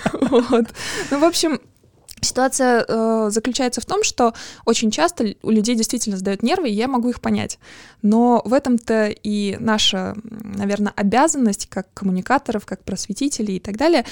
[1.11, 1.59] Ну, в общем,
[2.23, 4.33] Ситуация э, заключается в том, что
[4.65, 7.59] очень часто у людей действительно сдают нервы, и я могу их понять.
[8.01, 14.05] Но в этом-то и наша, наверное, обязанность как коммуникаторов, как просветителей и так далее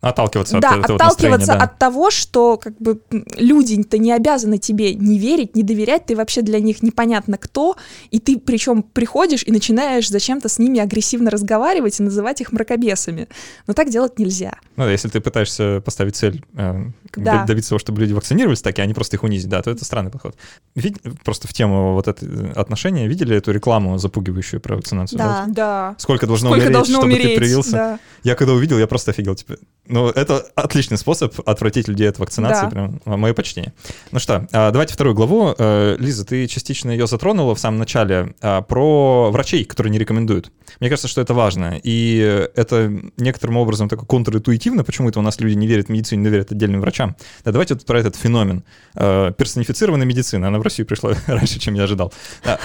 [0.00, 1.64] Отталкиваться да, от этого отталкиваться да.
[1.64, 3.00] от того, что как бы
[3.36, 7.76] люди-то не обязаны тебе не верить, не доверять, ты вообще для них непонятно кто,
[8.10, 13.28] и ты причем приходишь и начинаешь зачем-то с ними агрессивно разговаривать и называть их мракобесами.
[13.66, 14.54] Но так делать нельзя.
[14.76, 16.84] Ну, если ты пытаешься поставить цель э,
[17.16, 17.44] да.
[17.44, 20.10] добиться того, чтобы люди вакцинировались так, а не просто их унизить, да, то это странный
[20.10, 20.34] подход.
[20.74, 20.98] Вид...
[21.24, 25.18] Просто в тему вот это э, отношения видели эту рекламу запугивающую про вакцинацию?
[25.18, 25.44] Да.
[25.48, 25.94] да.
[25.98, 27.72] Сколько должно Сколько умереть, должно чтобы умереть, ты привился?
[27.72, 27.98] Да.
[28.22, 29.56] Я когда увидел, я просто офигел, типа,
[29.90, 32.66] Ну, это отличный способ отвратить людей от вакцинации.
[32.66, 32.70] Да.
[32.70, 33.72] Прям а, мое почтение.
[34.12, 35.52] Ну что, а, давайте вторую главу.
[35.58, 40.52] Э, Лиза, ты частично ее затронула в самом начале а, про врачей, которые не рекомендуют.
[40.78, 41.80] Мне кажется, что это важно.
[41.82, 42.18] И
[42.54, 44.84] это некоторым образом такое контринтуитивно.
[44.84, 47.16] Почему это у нас люди не верят в медицину, не верят отдельным врачам?
[47.44, 48.62] Да, давайте вот про этот феномен.
[48.94, 50.48] Э, Персонифицированная медицина.
[50.48, 52.12] Она в Россию пришла раньше, чем я ожидал.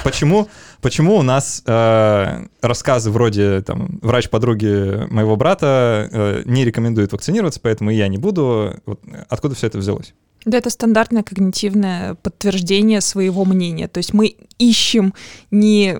[0.03, 0.47] Почему,
[0.81, 7.91] почему у нас э, рассказы вроде там, врач подруги моего брата не рекомендует вакцинироваться, поэтому
[7.91, 8.75] и я не буду.
[8.85, 10.13] Вот, откуда все это взялось?
[10.45, 13.87] Да, это стандартное когнитивное подтверждение своего мнения.
[13.87, 15.13] То есть мы ищем
[15.49, 15.99] не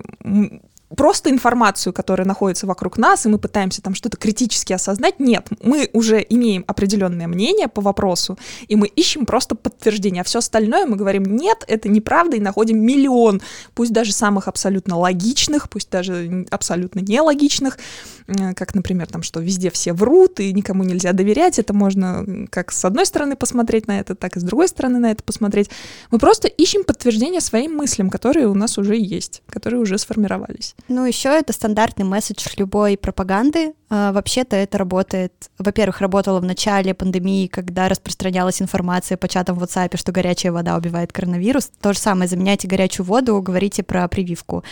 [0.94, 5.18] просто информацию, которая находится вокруг нас, и мы пытаемся там что-то критически осознать.
[5.18, 10.20] Нет, мы уже имеем определенное мнение по вопросу, и мы ищем просто подтверждение.
[10.20, 13.42] А все остальное мы говорим, нет, это неправда, и находим миллион,
[13.74, 17.78] пусть даже самых абсолютно логичных, пусть даже абсолютно нелогичных,
[18.26, 21.58] как, например, там, что везде все врут, и никому нельзя доверять.
[21.58, 25.10] Это можно как с одной стороны посмотреть на это, так и с другой стороны на
[25.10, 25.70] это посмотреть.
[26.10, 30.75] Мы просто ищем подтверждение своим мыслям, которые у нас уже есть, которые уже сформировались.
[30.88, 33.74] Ну, еще это стандартный месседж любой пропаганды.
[33.88, 39.62] А, вообще-то это работает, во-первых, работало в начале пандемии, когда распространялась информация по чатам в
[39.62, 41.70] WhatsApp, что горячая вода убивает коронавирус.
[41.80, 44.64] То же самое, заменяйте горячую воду, говорите про прививку,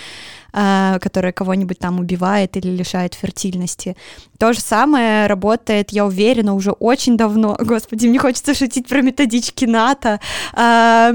[0.53, 3.97] а, которая кого-нибудь там убивает или лишает фертильности.
[4.39, 7.57] То же самое работает, я уверена, уже очень давно.
[7.61, 10.21] Господи, мне хочется шутить про методички НАТО.
[10.53, 11.13] А,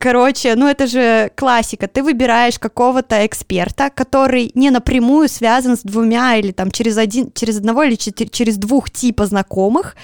[0.00, 1.88] Короче, ну это же классика.
[1.88, 4.23] Ты выбираешь какого-то эксперта, который
[4.54, 9.26] не напрямую связан с двумя или там через один, через одного или через двух типа
[9.26, 9.96] знакомых,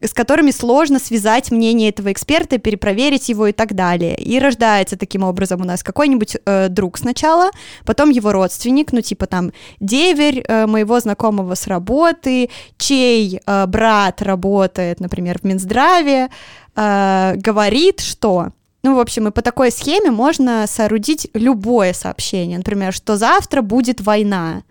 [0.00, 4.16] с которыми сложно связать мнение этого эксперта, перепроверить его и так далее.
[4.16, 7.50] И рождается таким образом у нас какой-нибудь э, друг сначала,
[7.84, 14.22] потом его родственник, ну типа там деверь э, моего знакомого с работы, чей э, брат
[14.22, 16.28] работает, например, в Минздраве,
[16.76, 18.50] э, говорит, что
[18.86, 22.58] ну, в общем, и по такой схеме можно соорудить любое сообщение.
[22.58, 24.62] Например, что завтра будет война.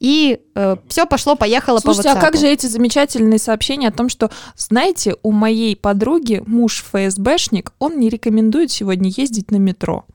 [0.00, 0.40] И
[0.88, 2.40] все пошло-поехало по Слушайте, а как WhatsApp.
[2.40, 8.08] же эти замечательные сообщения о том, что, знаете, у моей подруги муж ФСБшник, он не
[8.08, 10.06] рекомендует сегодня ездить на метро.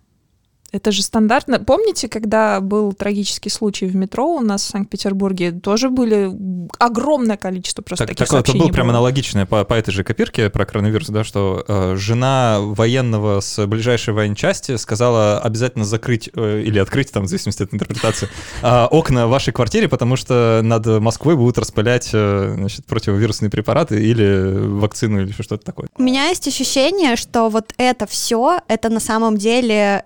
[0.74, 1.60] Это же стандартно.
[1.60, 6.32] Помните, когда был трагический случай в метро у нас в Санкт-Петербурге, тоже были
[6.80, 8.66] огромное количество просто Так, таких такое, это сообщений.
[8.68, 8.98] было прямо было.
[8.98, 14.16] аналогичное по, по этой же копирке про коронавирус, да, что э, жена военного с ближайшей
[14.16, 18.28] военчасти сказала обязательно закрыть э, или открыть, там, в зависимости от интерпретации,
[18.64, 24.04] э, окна в вашей квартире, потому что над Москвой будут распылять э, значит, противовирусные препараты
[24.04, 25.88] или вакцину или что-то такое.
[25.98, 30.04] У меня есть ощущение, что вот это все, это на самом деле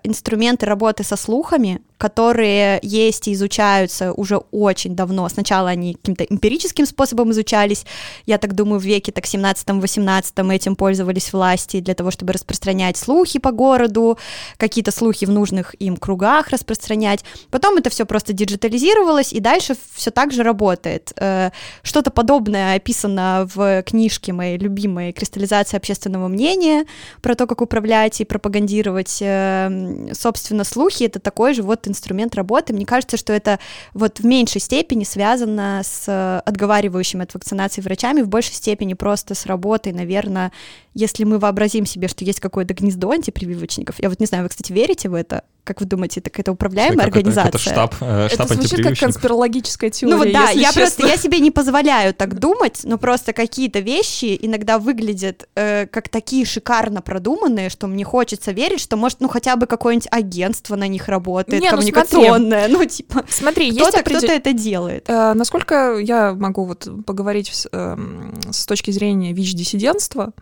[0.58, 5.28] инструменты работы со слухами, которые есть и изучаются уже очень давно.
[5.28, 7.84] Сначала они каким-то эмпирическим способом изучались,
[8.24, 13.38] я так думаю, в веке так 17-18 этим пользовались власти для того, чтобы распространять слухи
[13.38, 14.16] по городу,
[14.56, 17.24] какие-то слухи в нужных им кругах распространять.
[17.50, 21.12] Потом это все просто диджитализировалось, и дальше все так же работает.
[21.16, 21.50] Э,
[21.82, 26.86] Что-то подобное описано в книжке моей любимой «Кристаллизация общественного мнения»
[27.22, 31.04] про то, как управлять и пропагандировать, э, собственно, слухи.
[31.04, 32.72] Это такой же вот инструмент работы.
[32.72, 33.58] Мне кажется, что это
[33.94, 39.34] вот в меньшей степени связано с э, отговаривающими от вакцинации врачами, в большей степени просто
[39.34, 40.52] с работой, наверное,
[40.98, 43.96] если мы вообразим себе, что есть какое-то гнездо антипрививочников.
[44.00, 45.44] Я вот не знаю, вы, кстати, верите в это?
[45.64, 47.52] Как вы думаете, это какая-то управляемая Какой-то- организация?
[47.52, 50.16] какой-то штаб, э, штаб Это звучит как конспирологическая теория.
[50.16, 50.80] Ну вот да, если я честно.
[50.82, 56.08] просто, я себе не позволяю так думать, но просто какие-то вещи иногда выглядят э, как
[56.08, 60.88] такие шикарно продуманные, что мне хочется верить, что может, ну хотя бы какое-нибудь агентство на
[60.88, 65.04] них работает, Не, ну коммуникационное, ну типа Смотри, есть кто-то, определ- кто-то это делает.
[65.08, 70.32] Э, Насколько я могу вот поговорить с, эм, с точки зрения ВИЧ-диссидентства,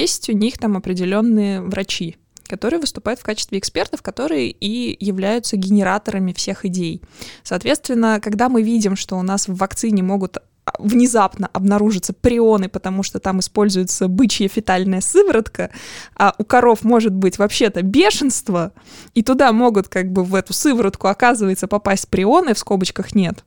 [0.00, 6.32] есть у них там определенные врачи, которые выступают в качестве экспертов, которые и являются генераторами
[6.32, 7.02] всех идей.
[7.42, 10.42] Соответственно, когда мы видим, что у нас в вакцине могут а,
[10.78, 15.70] внезапно обнаружатся прионы, потому что там используется бычья фетальная сыворотка,
[16.16, 18.72] а у коров может быть вообще-то бешенство,
[19.14, 23.44] и туда могут как бы в эту сыворотку, оказывается, попасть прионы, в скобочках нет.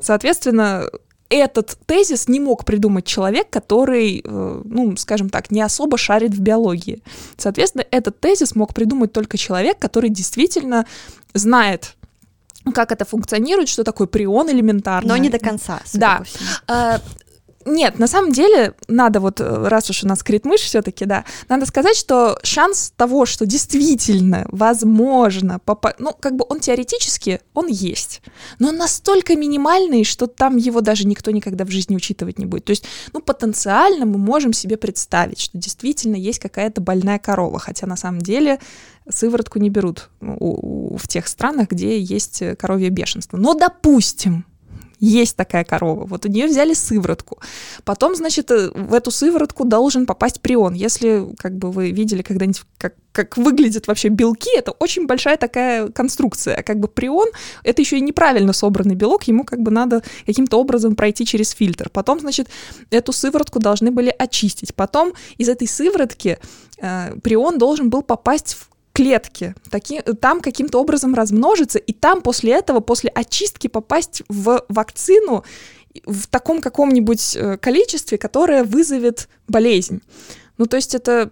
[0.00, 0.90] Соответственно,
[1.28, 6.40] этот тезис не мог придумать человек, который, э, ну, скажем так, не особо шарит в
[6.40, 7.02] биологии.
[7.36, 10.86] Соответственно, этот тезис мог придумать только человек, который действительно
[11.34, 11.96] знает,
[12.74, 15.08] как это функционирует, что такое прион элементарно.
[15.08, 15.80] Но не до конца.
[15.94, 16.22] Да.
[17.66, 21.24] Э, нет, на самом деле, надо вот, э, раз уж у нас крит-мышь все-таки, да,
[21.48, 27.66] надо сказать, что шанс того, что действительно возможно, попа- ну, как бы он теоретически, он
[27.68, 28.22] есть,
[28.58, 32.64] но он настолько минимальный, что там его даже никто никогда в жизни учитывать не будет.
[32.64, 37.86] То есть, ну, потенциально мы можем себе представить, что действительно есть какая-то больная корова, хотя
[37.86, 38.60] на самом деле
[39.08, 43.36] сыворотку не берут в тех странах, где есть коровье бешенство.
[43.36, 44.44] Но допустим,
[44.98, 46.06] есть такая корова.
[46.06, 47.38] Вот у нее взяли сыворотку.
[47.84, 50.74] Потом, значит, э, в эту сыворотку должен попасть прион.
[50.74, 55.88] Если, как бы вы видели когда-нибудь, как, как выглядят вообще белки, это очень большая такая
[55.88, 56.62] конструкция.
[56.62, 57.28] Как бы прион—
[57.62, 61.90] это еще и неправильно собранный белок, ему как бы надо каким-то образом пройти через фильтр.
[61.90, 62.48] Потом, значит,
[62.90, 64.74] эту сыворотку должны были очистить.
[64.74, 66.38] Потом из этой сыворотки
[66.78, 72.52] э, прион должен был попасть в клетки, таки, там каким-то образом размножиться, и там после
[72.52, 75.44] этого, после очистки попасть в вакцину
[76.06, 80.00] в таком каком-нибудь э, количестве, которое вызовет болезнь.
[80.56, 81.30] Ну, то есть это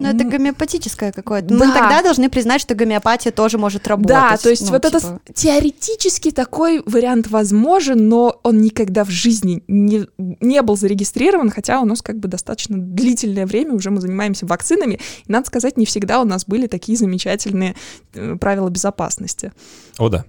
[0.00, 1.48] ну, это гомеопатическое какое-то.
[1.48, 1.54] Да.
[1.54, 4.08] Мы тогда должны признать, что гомеопатия тоже может работать.
[4.08, 4.96] Да, то есть ну, вот типа...
[4.96, 11.80] это теоретически такой вариант возможен, но он никогда в жизни не, не был зарегистрирован, хотя
[11.80, 15.86] у нас как бы достаточно длительное время уже мы занимаемся вакцинами, и, надо сказать, не
[15.86, 17.76] всегда у нас были такие замечательные
[18.14, 19.52] э, правила безопасности.
[19.98, 20.24] О, да.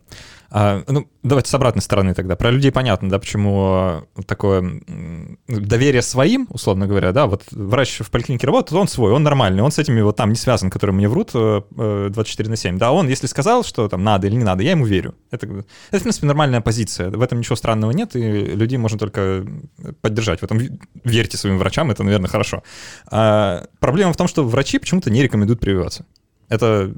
[0.50, 2.36] А, ну, давайте с обратной стороны тогда.
[2.36, 4.82] Про людей понятно, да, почему такое
[5.48, 9.72] доверие своим, условно говоря, да, вот врач в поликлинике работает, он свой, он нормальный, он
[9.72, 13.08] с этими вот там не связан, которые мне врут 24 э, на 7, да, он,
[13.08, 15.16] если сказал, что там надо или не надо, я ему верю.
[15.32, 19.46] Это, это в принципе, нормальная позиция, в этом ничего странного нет, и людей можно только
[20.02, 20.41] поддержать.
[20.41, 20.60] В этом
[21.04, 22.64] верьте своим врачам, это, наверное, хорошо.
[23.08, 26.06] А, проблема в том, что врачи почему-то не рекомендуют прививаться.
[26.48, 26.93] Это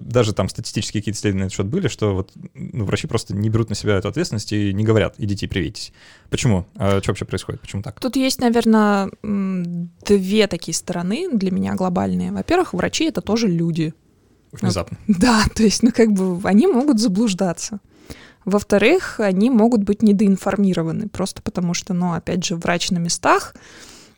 [0.00, 3.48] даже там статистические какие-то исследования на этот счет были, что вот ну, врачи просто не
[3.48, 5.92] берут на себя эту ответственность и не говорят, идите привейтесь.
[6.30, 6.66] Почему?
[6.76, 7.60] А что вообще происходит?
[7.60, 8.00] Почему так?
[8.00, 12.32] Тут есть, наверное, две такие стороны для меня глобальные.
[12.32, 13.94] Во-первых, врачи— это тоже люди.
[14.50, 14.98] Внезапно.
[15.06, 17.78] Да, то есть, ну как бы они могут заблуждаться.
[18.44, 23.54] Во-вторых, они могут быть недоинформированы, просто потому что, ну, опять же, врач на местах—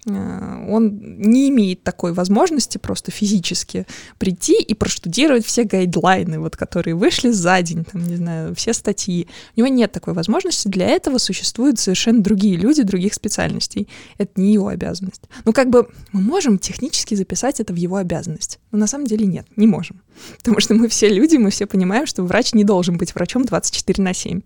[0.07, 3.87] он не имеет такой возможности просто физически
[4.19, 9.29] прийти и проштудировать все гайдлайны, вот, которые вышли за день, там, не знаю, все статьи.
[9.57, 13.89] У него нет такой возможности, для этого существуют совершенно другие люди, других специальностей.
[14.19, 15.23] Это не его обязанность.
[15.45, 19.27] Ну, как бы мы можем технически записать это в его обязанность, но на самом деле
[19.27, 20.03] нет, не можем.
[20.39, 24.03] Потому что мы все люди, мы все понимаем, что врач не должен быть врачом 24
[24.03, 24.41] на 7.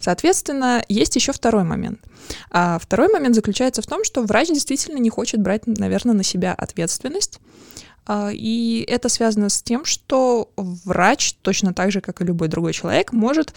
[0.00, 2.00] Соответственно, есть еще второй момент.
[2.50, 6.54] А второй момент заключается в том, что врач действительно не хочет брать, наверное, на себя
[6.54, 7.38] ответственность.
[8.06, 12.72] А, и это связано с тем, что врач, точно так же, как и любой другой
[12.72, 13.52] человек, может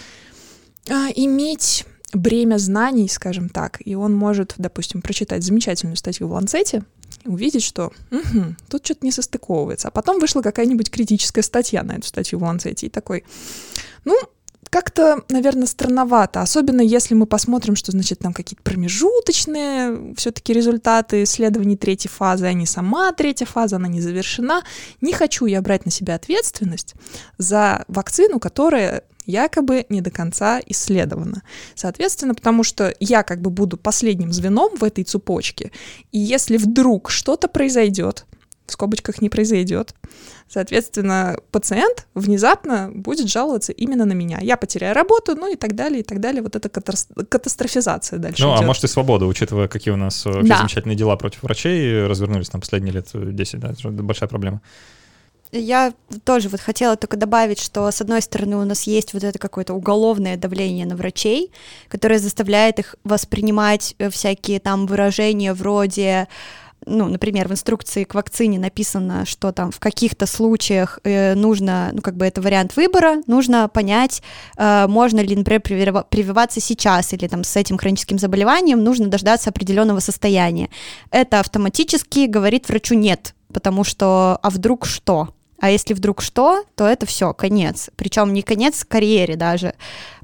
[0.89, 6.83] а, иметь бремя знаний, скажем так, и он может, допустим, прочитать замечательную статью в Ланцете,
[7.25, 9.87] увидеть, что угу, тут что-то не состыковывается.
[9.87, 13.23] А потом вышла какая-нибудь критическая статья на эту статью в Ланцете, и такой,
[14.05, 14.19] ну,
[14.69, 21.77] как-то, наверное, странновато, особенно если мы посмотрим, что, значит, там какие-то промежуточные все-таки результаты исследований
[21.77, 24.63] третьей фазы, а не сама третья фаза, она не завершена.
[25.01, 26.95] Не хочу я брать на себя ответственность
[27.37, 31.43] за вакцину, которая якобы не до конца исследована.
[31.75, 35.71] Соответственно, потому что я как бы буду последним звеном в этой цепочке,
[36.11, 38.25] и если вдруг что-то произойдет,
[38.65, 39.93] в скобочках не произойдет.
[40.53, 44.37] Соответственно, пациент внезапно будет жаловаться именно на меня.
[44.39, 46.43] Я потеряю работу, ну и так далее, и так далее.
[46.43, 48.61] Вот эта катастрофизация дальше Ну, идет.
[48.61, 50.59] а может и свобода, учитывая, какие у нас э, да.
[50.59, 54.61] замечательные дела против врачей развернулись на последние лет 10, да, это большая проблема.
[55.51, 55.93] Я
[56.23, 59.73] тоже вот хотела только добавить, что с одной стороны у нас есть вот это какое-то
[59.73, 61.51] уголовное давление на врачей,
[61.89, 66.27] которое заставляет их воспринимать э, всякие там выражения вроде
[66.85, 72.01] ну, например, в инструкции к вакцине написано, что там в каких-то случаях э, нужно, ну,
[72.01, 74.21] как бы это вариант выбора, нужно понять,
[74.57, 79.99] э, можно ли, например, прививаться сейчас или там с этим хроническим заболеванием нужно дождаться определенного
[79.99, 80.69] состояния.
[81.11, 85.29] Это автоматически говорит врачу нет, потому что, а вдруг что?
[85.63, 87.89] А если вдруг что, то это все, конец.
[87.95, 89.75] Причем не конец карьере даже,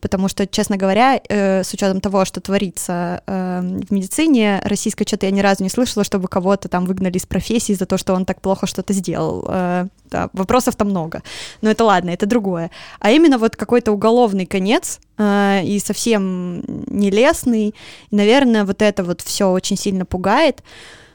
[0.01, 5.27] потому что, честно говоря, э, с учетом того, что творится э, в медицине, российской что-то
[5.27, 8.25] я ни разу не слышала, чтобы кого-то там выгнали из профессии за то, что он
[8.25, 9.45] так плохо что-то сделал.
[9.47, 11.23] Э, да, вопросов там много.
[11.61, 12.69] Но это ладно, это другое.
[12.99, 17.73] А именно вот какой-то уголовный конец э, и совсем нелестный.
[18.11, 20.63] И, наверное, вот это вот все очень сильно пугает.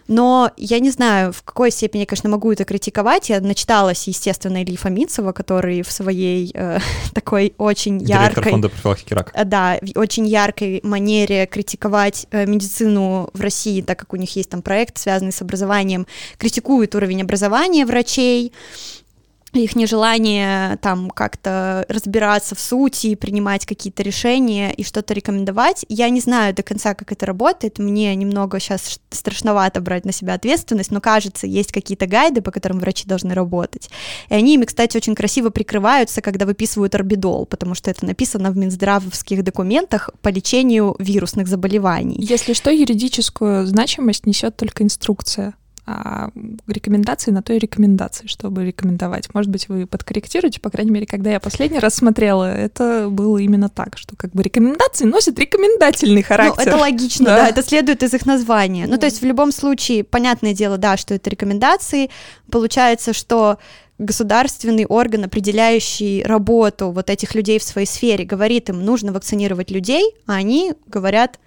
[0.06, 3.30] Но я не знаю, в какой степени я, конечно, могу это критиковать.
[3.30, 6.78] Я начиталась, естественно, Ильи Фомицева, который в своей э,
[7.14, 8.52] такой очень Директор яркой...
[8.52, 9.32] фонда профилактики рака.
[9.34, 14.34] Э, Да, в очень яркой манере критиковать э, медицину в России, так как у них
[14.36, 16.06] есть там проект, связанный с образованием,
[16.38, 18.52] критикует уровень образования врачей,
[19.62, 25.84] их нежелание там как-то разбираться в сути принимать какие-то решения и что-то рекомендовать.
[25.88, 27.78] Я не знаю до конца, как это работает.
[27.78, 32.80] Мне немного сейчас страшновато брать на себя ответственность, но кажется, есть какие-то гайды, по которым
[32.80, 33.90] врачи должны работать.
[34.28, 38.56] И они ими, кстати, очень красиво прикрываются, когда выписывают орбидол, потому что это написано в
[38.56, 42.16] Минздравовских документах по лечению вирусных заболеваний.
[42.18, 45.54] Если что, юридическую значимость несет только инструкция.
[45.86, 46.30] А
[46.66, 49.32] рекомендации на то и рекомендации, чтобы рекомендовать.
[49.34, 53.68] Может быть, вы подкорректируете, по крайней мере, когда я последний раз смотрела, это было именно
[53.68, 56.62] так, что как бы рекомендации носят рекомендательный Ну, характер.
[56.68, 57.36] это логично, Да.
[57.42, 57.48] да.
[57.48, 58.86] это следует из их названия.
[58.86, 58.98] Ну, Да.
[58.98, 62.08] то есть в любом случае, понятное дело, да, что это рекомендации.
[62.50, 63.58] Получается, что
[63.98, 70.14] государственный орган, определяющий работу вот этих людей в своей сфере, говорит им, нужно вакцинировать людей,
[70.26, 71.38] а они говорят,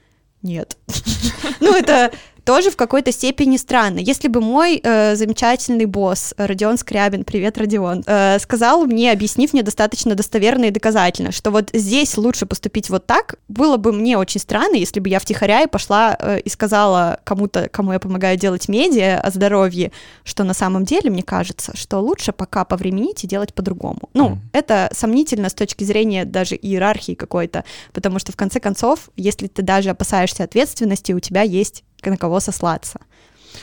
[0.43, 0.77] нет.
[1.59, 2.11] Ну, это
[2.47, 3.99] тоже в какой-то степени странно.
[3.99, 9.51] Если бы мой э, замечательный босс э, Родион Скрябин, привет, Родион, э, сказал мне, объяснив
[9.51, 14.17] мне достаточно достоверно и доказательно, что вот здесь лучше поступить вот так, было бы мне
[14.17, 18.37] очень странно, если бы я втихаря и пошла э, и сказала кому-то, кому я помогаю
[18.37, 19.91] делать медиа о здоровье,
[20.23, 24.09] что на самом деле, мне кажется, что лучше пока повременить и делать по-другому.
[24.13, 24.41] Ну, Мгм.
[24.53, 29.63] это сомнительно с точки зрения даже иерархии какой-то, потому что в конце концов, если ты
[29.63, 32.99] даже опасаешься ответственности, у тебя есть на кого сослаться.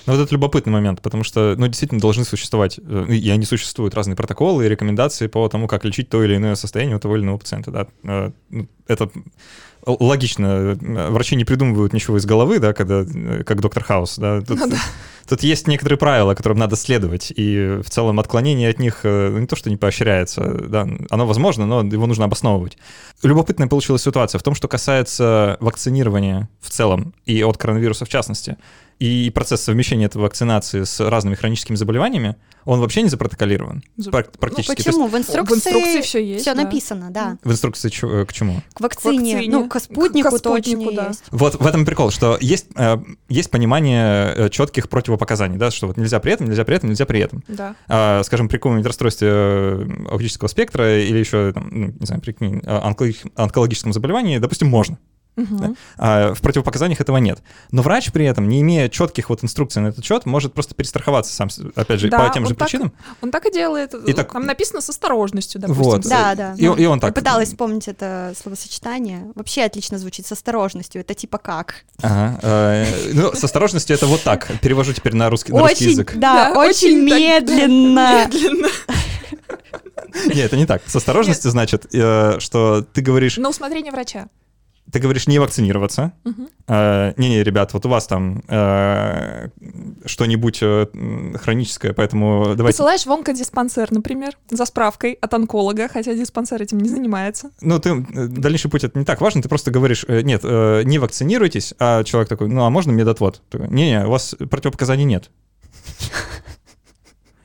[0.06, 3.94] Ну, вот это любопытный момент, потому что, ну, действительно должны существовать, э, и они существуют,
[3.94, 7.22] разные протоколы и рекомендации по тому, как лечить то или иное состояние у того или
[7.22, 7.86] иного пациента, да.
[8.02, 9.10] Э, ну, Это
[9.86, 10.76] логично.
[10.80, 14.40] Э, Врачи не придумывают ничего из головы, да, когда, э, как доктор Хаус, да.
[14.40, 14.76] Тут, Ну да.
[15.28, 19.38] тут есть некоторые правила, которым надо следовать, и в целом отклонение от них э, ну,
[19.38, 22.78] не то, что не поощряется, да, оно возможно, но его нужно обосновывать.
[23.22, 28.56] Любопытная получилась ситуация в том, что касается вакцинирования в целом и от коронавируса в частности,
[28.98, 33.82] и процесс совмещения этой вакцинации с разными хроническими заболеваниями, он вообще не запротоколирован.
[33.96, 34.78] За- Ну, Практически.
[34.78, 35.06] Есть почему?
[35.08, 36.42] В инструкции, В инструкции все есть.
[36.42, 36.62] все да.
[36.62, 37.38] написано, да.
[37.44, 37.90] в инструкции
[38.20, 38.62] э, к чему?
[38.72, 39.52] К вакцине, вакцине.
[39.52, 41.08] ну, к спутнику, К спутнику, точно да.
[41.08, 41.24] есть.
[41.30, 42.96] Вот в этом и прикол, что есть, э,
[43.28, 47.20] есть понимание четких противопоказаний, да, что вот нельзя при этом, нельзя при этом, нельзя при
[47.20, 47.44] этом.
[47.48, 47.76] Да.
[47.88, 52.34] А, скажем, при каком-нибудь расстройстве э, аутического спектра или еще, там, ну, не знаю, при
[52.40, 54.98] э, онкологическом заболевании, допустим, можно.
[55.36, 55.58] Мгм.
[55.58, 55.72] Да.
[55.98, 57.40] А в противопоказаниях этого нет.
[57.72, 61.34] Но врач при этом, не имея четких вот инструкций на этот счет, может просто перестраховаться
[61.34, 62.92] сам, опять же, Да, по тем же так причинам.
[63.20, 63.94] Он так и делает.
[63.94, 65.84] И так- Там написано с осторожностью, допустим.
[65.84, 66.02] Вот.
[66.02, 66.54] Да, да.
[66.56, 67.10] И, он- и он так.
[67.10, 69.32] Я пыталась вспомнить это словосочетание.
[69.34, 71.00] Вообще отлично звучит с осторожностью.
[71.00, 71.84] Это типа как?
[72.02, 74.48] Ага, э, ну, с осторожностью это вот так.
[74.60, 76.12] Перевожу теперь на русский, на русский очень, язык.
[76.16, 78.28] да, Да, очень, очень так- медленно.
[78.34, 78.68] Медленно.
[80.26, 80.82] Нет, это не так.
[80.86, 84.28] С осторожностью значит, э, что ты говоришь, На усмотрение врача.
[84.94, 86.12] Ты говоришь не вакцинироваться.
[86.22, 86.48] Мгм.
[86.68, 89.48] Э, Не-не, ребят, вот у вас там э,
[90.06, 90.86] что-нибудь э,
[91.34, 92.76] хроническое, поэтому давайте...
[92.76, 97.50] Посылаешь в онкодиспансер, например, за справкой от онколога, хотя диспансер этим не занимается.
[97.60, 102.04] Ну, ты, дальнейший путь это не так важно, ты просто говоришь, нет, не вакцинируйтесь, а
[102.04, 103.42] человек такой, ну, а можно медотвод?
[103.52, 105.28] Не-не, у вас противопоказаний нет.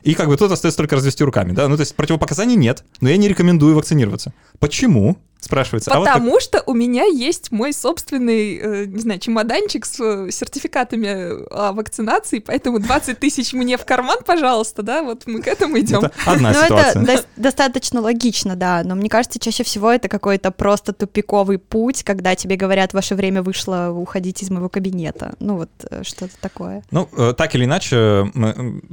[0.09, 1.67] И как бы тут остается только развести руками, да?
[1.67, 4.33] Ну, то есть противопоказаний нет, но я не рекомендую вакцинироваться.
[4.59, 5.17] Почему?
[5.41, 5.89] Спрашивается.
[5.93, 9.97] А вот как- Потому что у меня есть мой собственный, э, не знаю, чемоданчик с
[10.01, 15.47] э, сертификатами о вакцинации, поэтому 20 тысяч мне в карман, пожалуйста, да, вот мы к
[15.47, 15.99] этому идем.
[15.99, 17.03] Это одна Ну, это ситуация.
[17.03, 22.35] дос- достаточно логично, да, но мне кажется, чаще всего это какой-то просто тупиковый путь, когда
[22.35, 25.35] тебе говорят, ваше время вышло, уходите из моего кабинета.
[25.39, 26.83] Ну, вот э, что-то такое.
[26.91, 27.07] Ну,
[27.37, 28.29] так или иначе,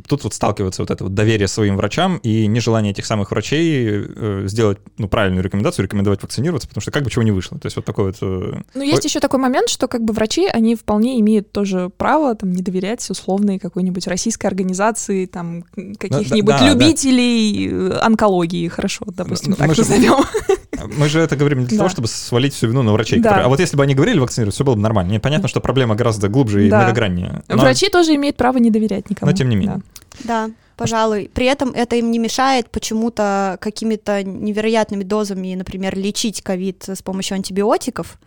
[0.09, 4.43] тут вот сталкивается вот это вот доверие своим врачам и нежелание этих самых врачей э,
[4.47, 7.59] сделать ну, правильную рекомендацию, рекомендовать вакцинироваться, потому что как бы чего не вышло.
[7.59, 8.17] То есть вот такой вот...
[8.21, 12.35] э, Ну, есть еще такой момент, что как бы врачи, они вполне имеют тоже право
[12.35, 15.63] там не доверять условной какой-нибудь российской организации, там,
[15.99, 16.73] каких-нибудь да, да.
[16.73, 20.17] любителей э, онкологии, хорошо, допустим, Мы так же- назовем.
[20.99, 21.85] Мы же это говорим не для Да.
[21.85, 23.19] того, чтобы свалить всю вину на врачей.
[23.21, 23.31] Да.
[23.31, 25.13] которые- А вот если бы они говорили вакцинировать, все было бы нормально.
[25.13, 26.79] Нет, понятно, что проблема гораздо глубже и Да.
[26.81, 27.43] многограннее.
[27.49, 29.31] Но- Врачи тоже имеют право не доверять никому.
[29.31, 29.81] Но тем не менее.
[30.25, 31.31] Да, пожалуй.
[31.33, 37.37] При этом это им не мешает почему-то какими-то невероятными дозами, например, лечить ковид с помощью
[37.37, 38.19] антибиотиков,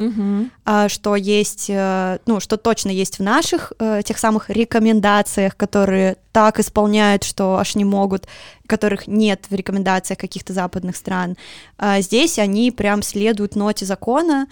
[0.66, 6.18] а, что есть, э, ну, что точно есть в наших э, тех самых рекомендациях, которые
[6.32, 8.28] так исполняют, что аж не могут,
[8.68, 11.36] которых нет в рекомендациях каких-то западных стран.
[11.78, 14.48] А здесь они прям следуют ноте закона,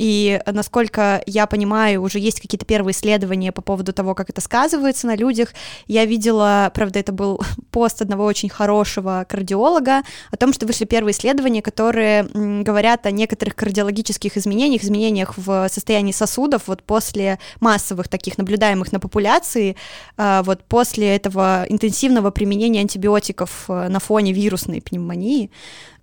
[0.00, 5.06] И, насколько я понимаю, уже есть какие-то первые исследования по поводу того, как это сказывается
[5.06, 5.50] на людях.
[5.88, 11.12] Я видела, правда, это был пост одного очень хорошего кардиолога о том, что вышли первые
[11.12, 18.38] исследования, которые говорят о некоторых кардиологических изменениях, изменениях в состоянии сосудов вот после массовых таких
[18.38, 19.76] наблюдаемых на популяции,
[20.16, 25.50] а, вот после этого интенсивного применения антибиотиков э, на фоне вирусной пневмонии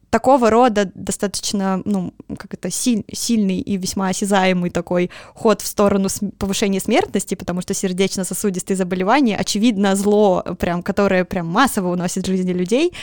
[0.10, 6.10] такого рода достаточно, ну, как это, силь, сильный и весьма осязаемый такой ход в сторону
[6.38, 12.94] повышения смертности, потому что сердечно-сосудистые заболевания, очевидно, зло, прям, которое прям массово уносит жизни людей,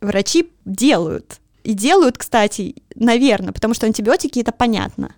[0.00, 1.40] врачи делают.
[1.62, 5.14] И делают, кстати, наверное, потому что антибиотики— это понятно.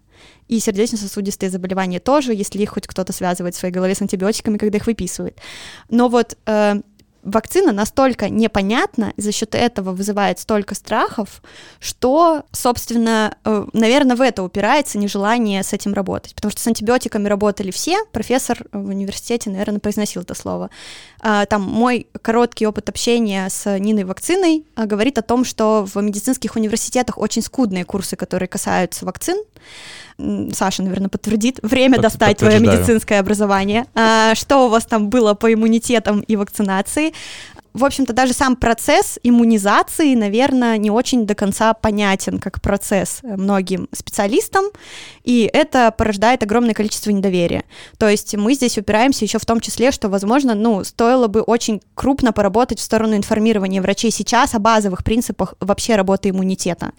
[0.47, 4.79] И сердечно-сосудистые заболевания тоже, если их хоть кто-то связывает в своей голове с антибиотиками, когда
[4.79, 5.39] их выписывает.
[5.91, 6.83] Но вот э,
[7.27, 11.43] вакцина настолько непонятна, за счет этого вызывает столько страхов,
[11.81, 16.35] что, собственно, э, наверное, в это упирается нежелание с этим работать.
[16.35, 20.71] Потому что с антибиотиками работали все, профессор в университете, наверное, произносил это слово.
[21.21, 26.01] А, там мой короткий опыт общения с Ниной Вакциной а, говорит о том, что в
[26.01, 29.43] медицинских университетах очень скудные курсы, которые касаются вакцин,
[30.53, 33.85] Саша, наверное, подтвердит, время Под, достать твое медицинское образование.
[33.95, 37.13] А, что у вас там было по иммунитетам и вакцинации?
[37.77, 43.89] в общем-то, даже сам процесс иммунизации, наверное, не очень до конца понятен как процесс многим
[43.93, 44.65] специалистам,
[45.25, 47.65] и это порождает огромное количество недоверия.
[47.99, 51.83] То есть мы здесь упираемся еще в том числе, что, возможно, ну, стоило бы очень
[51.95, 56.93] крупно поработать в сторону информирования врачей сейчас о базовых принципах вообще работы иммунитета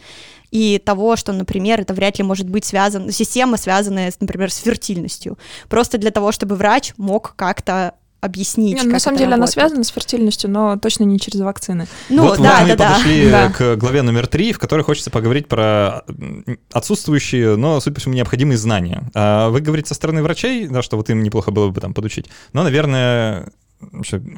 [0.52, 5.38] и того, что, например, это вряд ли может быть связано, система, связанная, например, с фертильностью.
[5.70, 8.76] Просто для того, чтобы врач мог как-то объяснить.
[8.76, 9.58] Нет, ну, на самом деле работает.
[9.58, 11.88] она связана с фертильностью, но точно не через вакцины.
[12.10, 13.50] Ну, вот, да, вот мы да, подошли да.
[13.50, 16.04] к главе номер три, в которой хочется поговорить про
[16.72, 19.10] отсутствующие, но, судя по всему, необходимые знания.
[19.14, 22.26] А вы говорите со стороны врачей, да, что вот им неплохо было бы там подучить.
[22.54, 23.52] Но, наверное,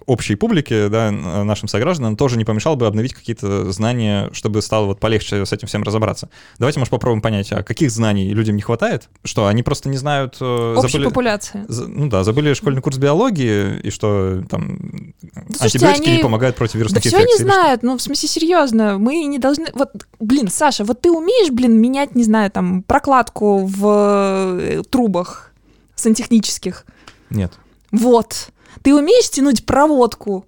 [0.05, 4.99] общей публике, да, нашим согражданам, тоже не помешало бы обновить какие-то знания, чтобы стало вот
[4.99, 6.29] полегче с этим всем разобраться.
[6.57, 9.09] Давайте, может, попробуем понять, а каких знаний людям не хватает?
[9.23, 10.37] Что, они просто не знают...
[10.41, 11.65] Э, Общей забыли, популяции.
[11.67, 16.17] За, ну да, забыли школьный курс биологии, и что там да, слушайте, антибиотики они...
[16.17, 17.27] не помогают против вирусных да инфекций.
[17.27, 19.67] Все не знают, ну, в смысле, серьезно, мы не должны...
[19.73, 25.51] Вот, блин, Саша, вот ты умеешь, блин, менять, не знаю, там, прокладку в э, трубах
[25.95, 26.85] сантехнических?
[27.29, 27.53] Нет.
[27.91, 28.49] Вот.
[28.81, 30.45] Ты умеешь тянуть проводку?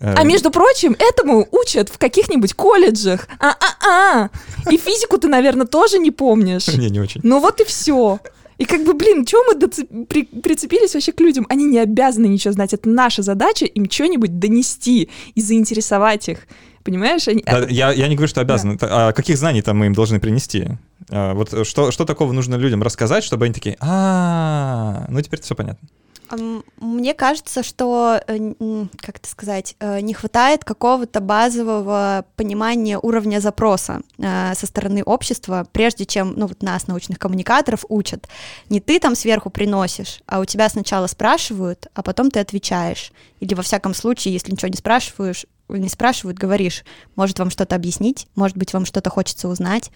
[0.00, 0.28] А эм.
[0.28, 3.26] между прочим, этому учат в каких-нибудь колледжах.
[3.40, 4.30] А-а-а!
[4.70, 6.68] И физику ты, наверное, тоже не помнишь.
[6.68, 7.20] Не, не очень.
[7.24, 8.20] Ну вот и все.
[8.58, 9.88] И как бы, блин, чего мы доцеп...
[10.08, 10.24] при...
[10.24, 11.46] прицепились вообще к людям?
[11.48, 12.74] Они не обязаны ничего знать.
[12.74, 16.40] Это наша задача им что-нибудь донести и заинтересовать их.
[16.82, 17.28] Понимаешь?
[17.28, 17.42] Они...
[17.44, 18.76] Да, я, я не говорю, что обязаны.
[18.76, 19.08] Да.
[19.08, 20.68] А каких знаний там мы им должны принести?
[21.10, 25.54] А, вот что, что такого нужно людям рассказать, чтобы они такие, а, ну теперь все
[25.54, 25.88] понятно.
[26.30, 28.54] Мне кажется, что, э,
[28.98, 35.66] как это сказать, э, не хватает какого-то базового понимания уровня запроса э, со стороны общества,
[35.72, 38.28] прежде чем, ну вот нас, научных коммуникаторов, учат.
[38.68, 43.12] Не ты там сверху приносишь, а у тебя сначала спрашивают, а потом ты отвечаешь.
[43.40, 46.84] Или во всяком случае, если ничего не спрашиваешь, не спрашивают, говоришь,
[47.16, 49.90] может вам что-то объяснить, может быть вам что-то хочется узнать.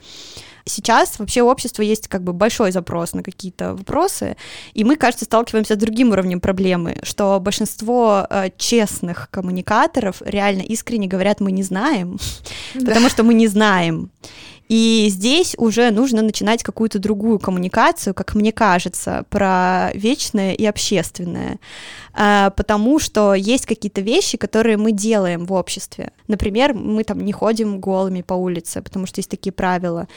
[0.65, 4.37] Сейчас вообще у общества есть как бы большой запрос на какие-то вопросы,
[4.75, 11.09] и мы, кажется, сталкиваемся с другим уровнем проблемы, что большинство э, честных коммуникаторов реально искренне
[11.09, 12.19] говорят, мы не знаем,
[12.75, 14.11] потому что мы не знаем.
[14.73, 21.59] И здесь уже нужно начинать какую-то другую коммуникацию, как мне кажется, про вечное и общественное.
[22.15, 26.13] А, потому что есть какие-то вещи, которые мы делаем в обществе.
[26.27, 30.09] Например, мы там не ходим голыми по улице, потому что есть такие правила.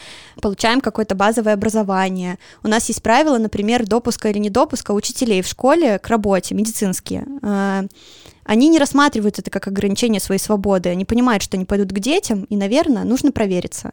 [0.42, 2.40] Получаем какое-то базовое образование.
[2.64, 7.84] У нас есть правила, например, допуска или недопуска учителей в школе к работе, медицинские а,
[8.46, 12.44] они не рассматривают это как ограничение своей свободы, они понимают, что они пойдут к детям,
[12.44, 13.92] и, наверное, нужно провериться.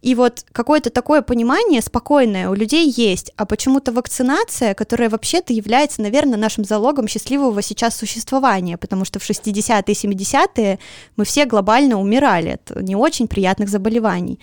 [0.00, 6.00] И вот какое-то такое понимание спокойное у людей есть, а почему-то вакцинация, которая вообще-то является,
[6.00, 10.78] наверное, нашим залогом счастливого сейчас существования, потому что в 60-е и 70-е
[11.16, 14.38] мы все глобально умирали от не очень приятных заболеваний.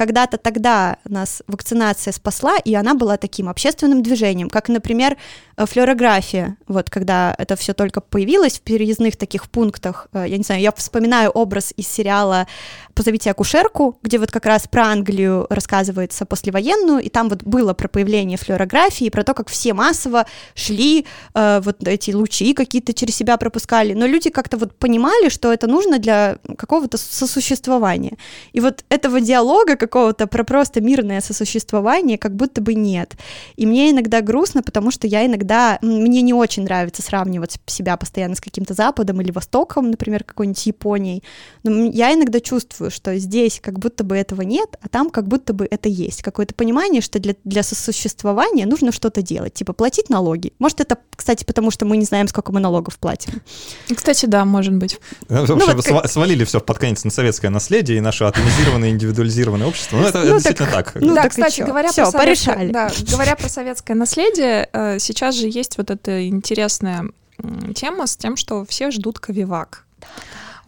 [0.00, 5.18] Когда-то тогда нас вакцинация спасла, и она была таким общественным движением, как, например,
[5.58, 6.56] э, флюорография.
[6.66, 10.72] Вот когда это все только появилось в переездных таких пунктах, э, я не знаю, я
[10.72, 12.46] вспоминаю образ из сериала
[12.94, 17.88] «Позовите акушерку», где вот как раз про Англию рассказывается послевоенную, и там вот было про
[17.88, 20.24] появление флюорографии, про то, как все массово
[20.54, 25.52] шли, э, вот эти лучи какие-то через себя пропускали, но люди как-то вот понимали, что
[25.52, 28.16] это нужно для какого-то сосуществования.
[28.54, 33.16] И вот этого диалога, как какого-то про просто мирное сосуществование как будто бы нет.
[33.56, 38.36] И мне иногда грустно, потому что я иногда, мне не очень нравится сравнивать себя постоянно
[38.36, 41.24] с каким-то Западом или Востоком, например, какой-нибудь Японией,
[41.64, 45.52] но я иногда чувствую, что здесь как будто бы этого нет, а там как будто
[45.52, 46.22] бы это есть.
[46.22, 50.52] Какое-то понимание, что для, для сосуществования нужно что-то делать, типа платить налоги.
[50.60, 53.42] Может, это, кстати, потому что мы не знаем, сколько мы налогов платим.
[53.92, 54.98] Кстати, да, может быть.
[55.28, 56.08] В общем, ну, вот как...
[56.08, 59.96] свалили все под конец на советское наследие и наше атомизированное, индивидуализированное общество.
[59.96, 60.94] Ну, это, ну, это действительно так.
[60.94, 65.78] Ну, да, кстати, говоря про, советское, да, говоря про советское наследие, э, сейчас же есть
[65.78, 67.06] вот эта интересная
[67.74, 69.86] тема с тем, что все ждут Ковивак.
[70.00, 70.06] Да.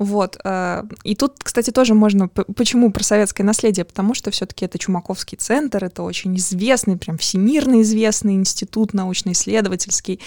[0.02, 0.36] Вот.
[0.44, 2.28] Э, и тут, кстати, тоже можно...
[2.28, 3.84] Почему про советское наследие?
[3.84, 10.20] Потому что все-таки это Чумаковский центр, это очень известный, прям всемирно известный институт научно-исследовательский.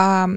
[0.00, 0.28] А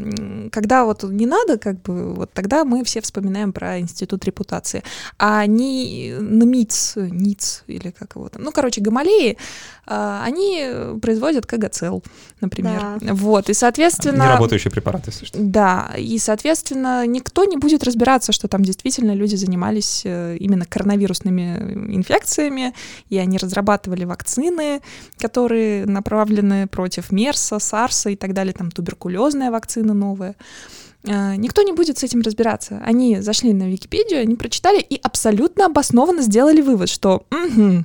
[0.51, 4.81] когда вот не надо, как бы, вот тогда мы все вспоминаем про институт репутации.
[5.19, 9.37] А не НМИЦ, НИЦ или как его там, ну, короче, Гамалеи,
[9.85, 10.67] а, они
[10.99, 11.99] производят КГЦЛ,
[12.39, 12.97] например.
[13.01, 13.13] Да.
[13.13, 14.23] Вот, и, соответственно...
[14.23, 15.37] Неработающие препараты, если что.
[15.39, 21.95] Да, и, соответственно, никто не будет разбираться, что там действительно люди занимались э, именно коронавирусными
[21.95, 22.73] инфекциями,
[23.09, 24.81] и они разрабатывали вакцины,
[25.19, 30.35] которые направлены против МЕРСа, САРСа и так далее, там туберкулезная вакцина новая.
[31.03, 32.81] Э, никто не будет с этим разбираться.
[32.85, 37.83] Они зашли на Википедию, они прочитали и абсолютно обоснованно сделали вывод, что угу,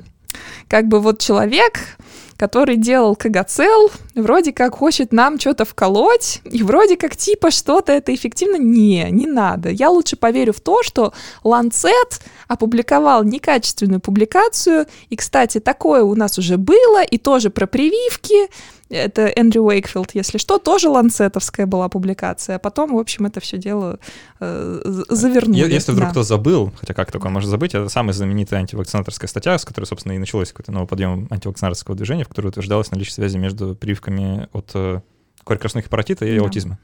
[0.68, 1.98] как бы вот человек
[2.36, 8.14] который делал Кагацел, вроде как хочет нам что-то вколоть, и вроде как типа что-то это
[8.14, 8.56] эффективно.
[8.56, 9.70] Не, не надо.
[9.70, 11.12] Я лучше поверю в то, что
[11.44, 18.48] Lancet опубликовал некачественную публикацию, и, кстати, такое у нас уже было, и тоже про прививки,
[18.88, 22.56] это Эндрю Уэйкфилд, если что, тоже ланцетовская была публикация.
[22.56, 23.98] А потом, в общем, это все дело
[24.38, 25.72] э, завернули.
[25.72, 26.10] Если вдруг да.
[26.12, 30.12] кто забыл, хотя как такое можно забыть, это самая знаменитая антивакцинаторская статья, с которой, собственно,
[30.12, 34.70] и началось какой-то новый подъем антивакцинаторского движения, в которой утверждалось наличие связи между прививками от
[34.74, 35.00] э,
[35.44, 36.42] кори хепатита и да.
[36.42, 36.78] аутизма.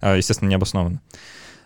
[0.00, 1.00] А, естественно, необоснованно.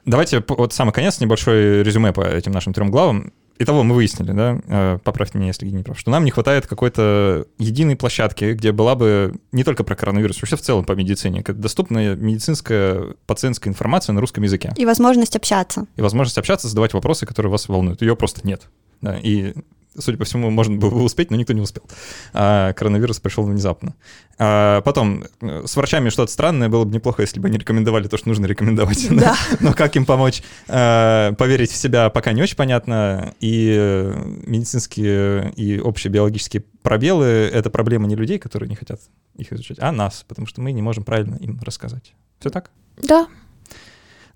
[0.05, 3.33] Давайте вот самый конец, небольшой резюме по этим нашим трем главам.
[3.59, 6.67] Итого мы выяснили, да, э, поправьте меня, если я не прав, что нам не хватает
[6.67, 11.43] какой-то единой площадки, где была бы не только про коронавирус, вообще в целом по медицине,
[11.43, 14.73] доступная медицинская пациентская информация на русском языке.
[14.77, 15.87] И возможность общаться.
[15.97, 18.03] И возможность общаться, задавать вопросы, которые вас волнуют.
[18.03, 18.69] Ее просто нет.
[19.01, 19.55] Да, и
[19.99, 21.85] судя по всему, можно было успеть, но никто не успел.
[22.33, 23.95] А коронавирус пришел внезапно.
[24.39, 28.29] А потом, с врачами что-то странное, было бы неплохо, если бы они рекомендовали то, что
[28.29, 29.07] нужно рекомендовать.
[29.11, 29.37] Да.
[29.61, 33.35] Но как им помочь а, поверить в себя, пока не очень понятно.
[33.41, 34.13] И
[34.47, 39.01] медицинские и общие биологические пробелы— это проблема не людей, которые не хотят
[39.37, 42.15] их изучать, а нас, потому что мы не можем правильно им рассказать.
[42.39, 42.71] Все так?
[43.03, 43.29] Да,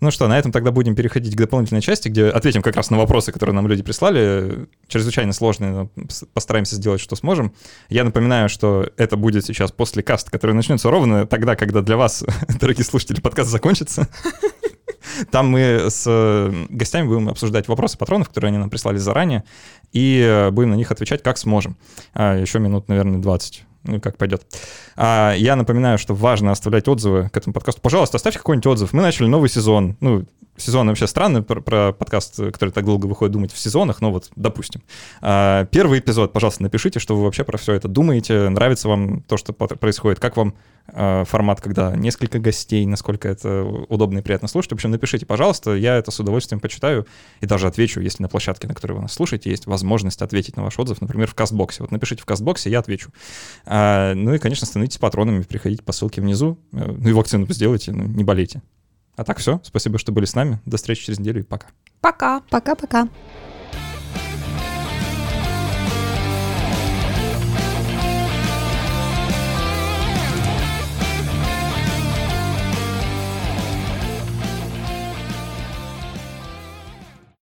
[0.01, 2.97] ну что, на этом тогда будем переходить к дополнительной части, где ответим как раз на
[2.97, 4.67] вопросы, которые нам люди прислали.
[4.89, 5.91] Чрезвычайно сложные,
[6.33, 7.55] постараемся сделать, что сможем.
[7.89, 12.25] Я напоминаю, что это будет сейчас после каста, который начнется ровно тогда, когда для вас,
[12.61, 14.09] дорогие слушатели, подкаст закончится.
[15.31, 19.45] Там мы с гостями будем обсуждать вопросы патронов, которые они нам прислали заранее,
[19.93, 21.77] и будем на них отвечать как сможем.
[22.15, 24.43] А еще минут, наверное, 20 ну, как пойдет.
[24.97, 27.81] А, я напоминаю, что важно оставлять отзывы к этому подкасту.
[27.81, 28.93] Пожалуйста, оставьте какой-нибудь отзыв.
[28.93, 29.97] Мы начали новый сезон.
[30.01, 30.27] Ну,
[30.61, 34.31] сезон вообще странный про, про подкаст, который так долго выходит думать в сезонах, но вот,
[34.37, 34.83] допустим.
[35.21, 39.37] А, первый эпизод, пожалуйста, напишите, что вы вообще про все это думаете, нравится вам то,
[39.37, 40.55] что происходит, как вам
[40.89, 44.73] а, формат, когда несколько гостей, насколько это удобно и приятно слушать.
[44.73, 47.07] В общем, напишите, пожалуйста, я это с удовольствием почитаю
[47.41, 50.63] и даже отвечу, если на площадке, на которой вы нас слушаете, есть возможность ответить на
[50.63, 51.83] ваш отзыв, например, в Кастбоксе.
[51.83, 53.11] Вот напишите в Кастбоксе, я отвечу.
[53.67, 57.93] А, ну и, конечно, становитесь патронами, приходите по ссылке внизу, э, ну и вакцину сделайте,
[57.93, 58.63] ну, не болейте.
[59.21, 59.61] А так все.
[59.63, 60.61] Спасибо, что были с нами.
[60.65, 61.67] До встречи через неделю и пока.
[62.01, 62.41] Пока.
[62.49, 63.07] Пока-пока.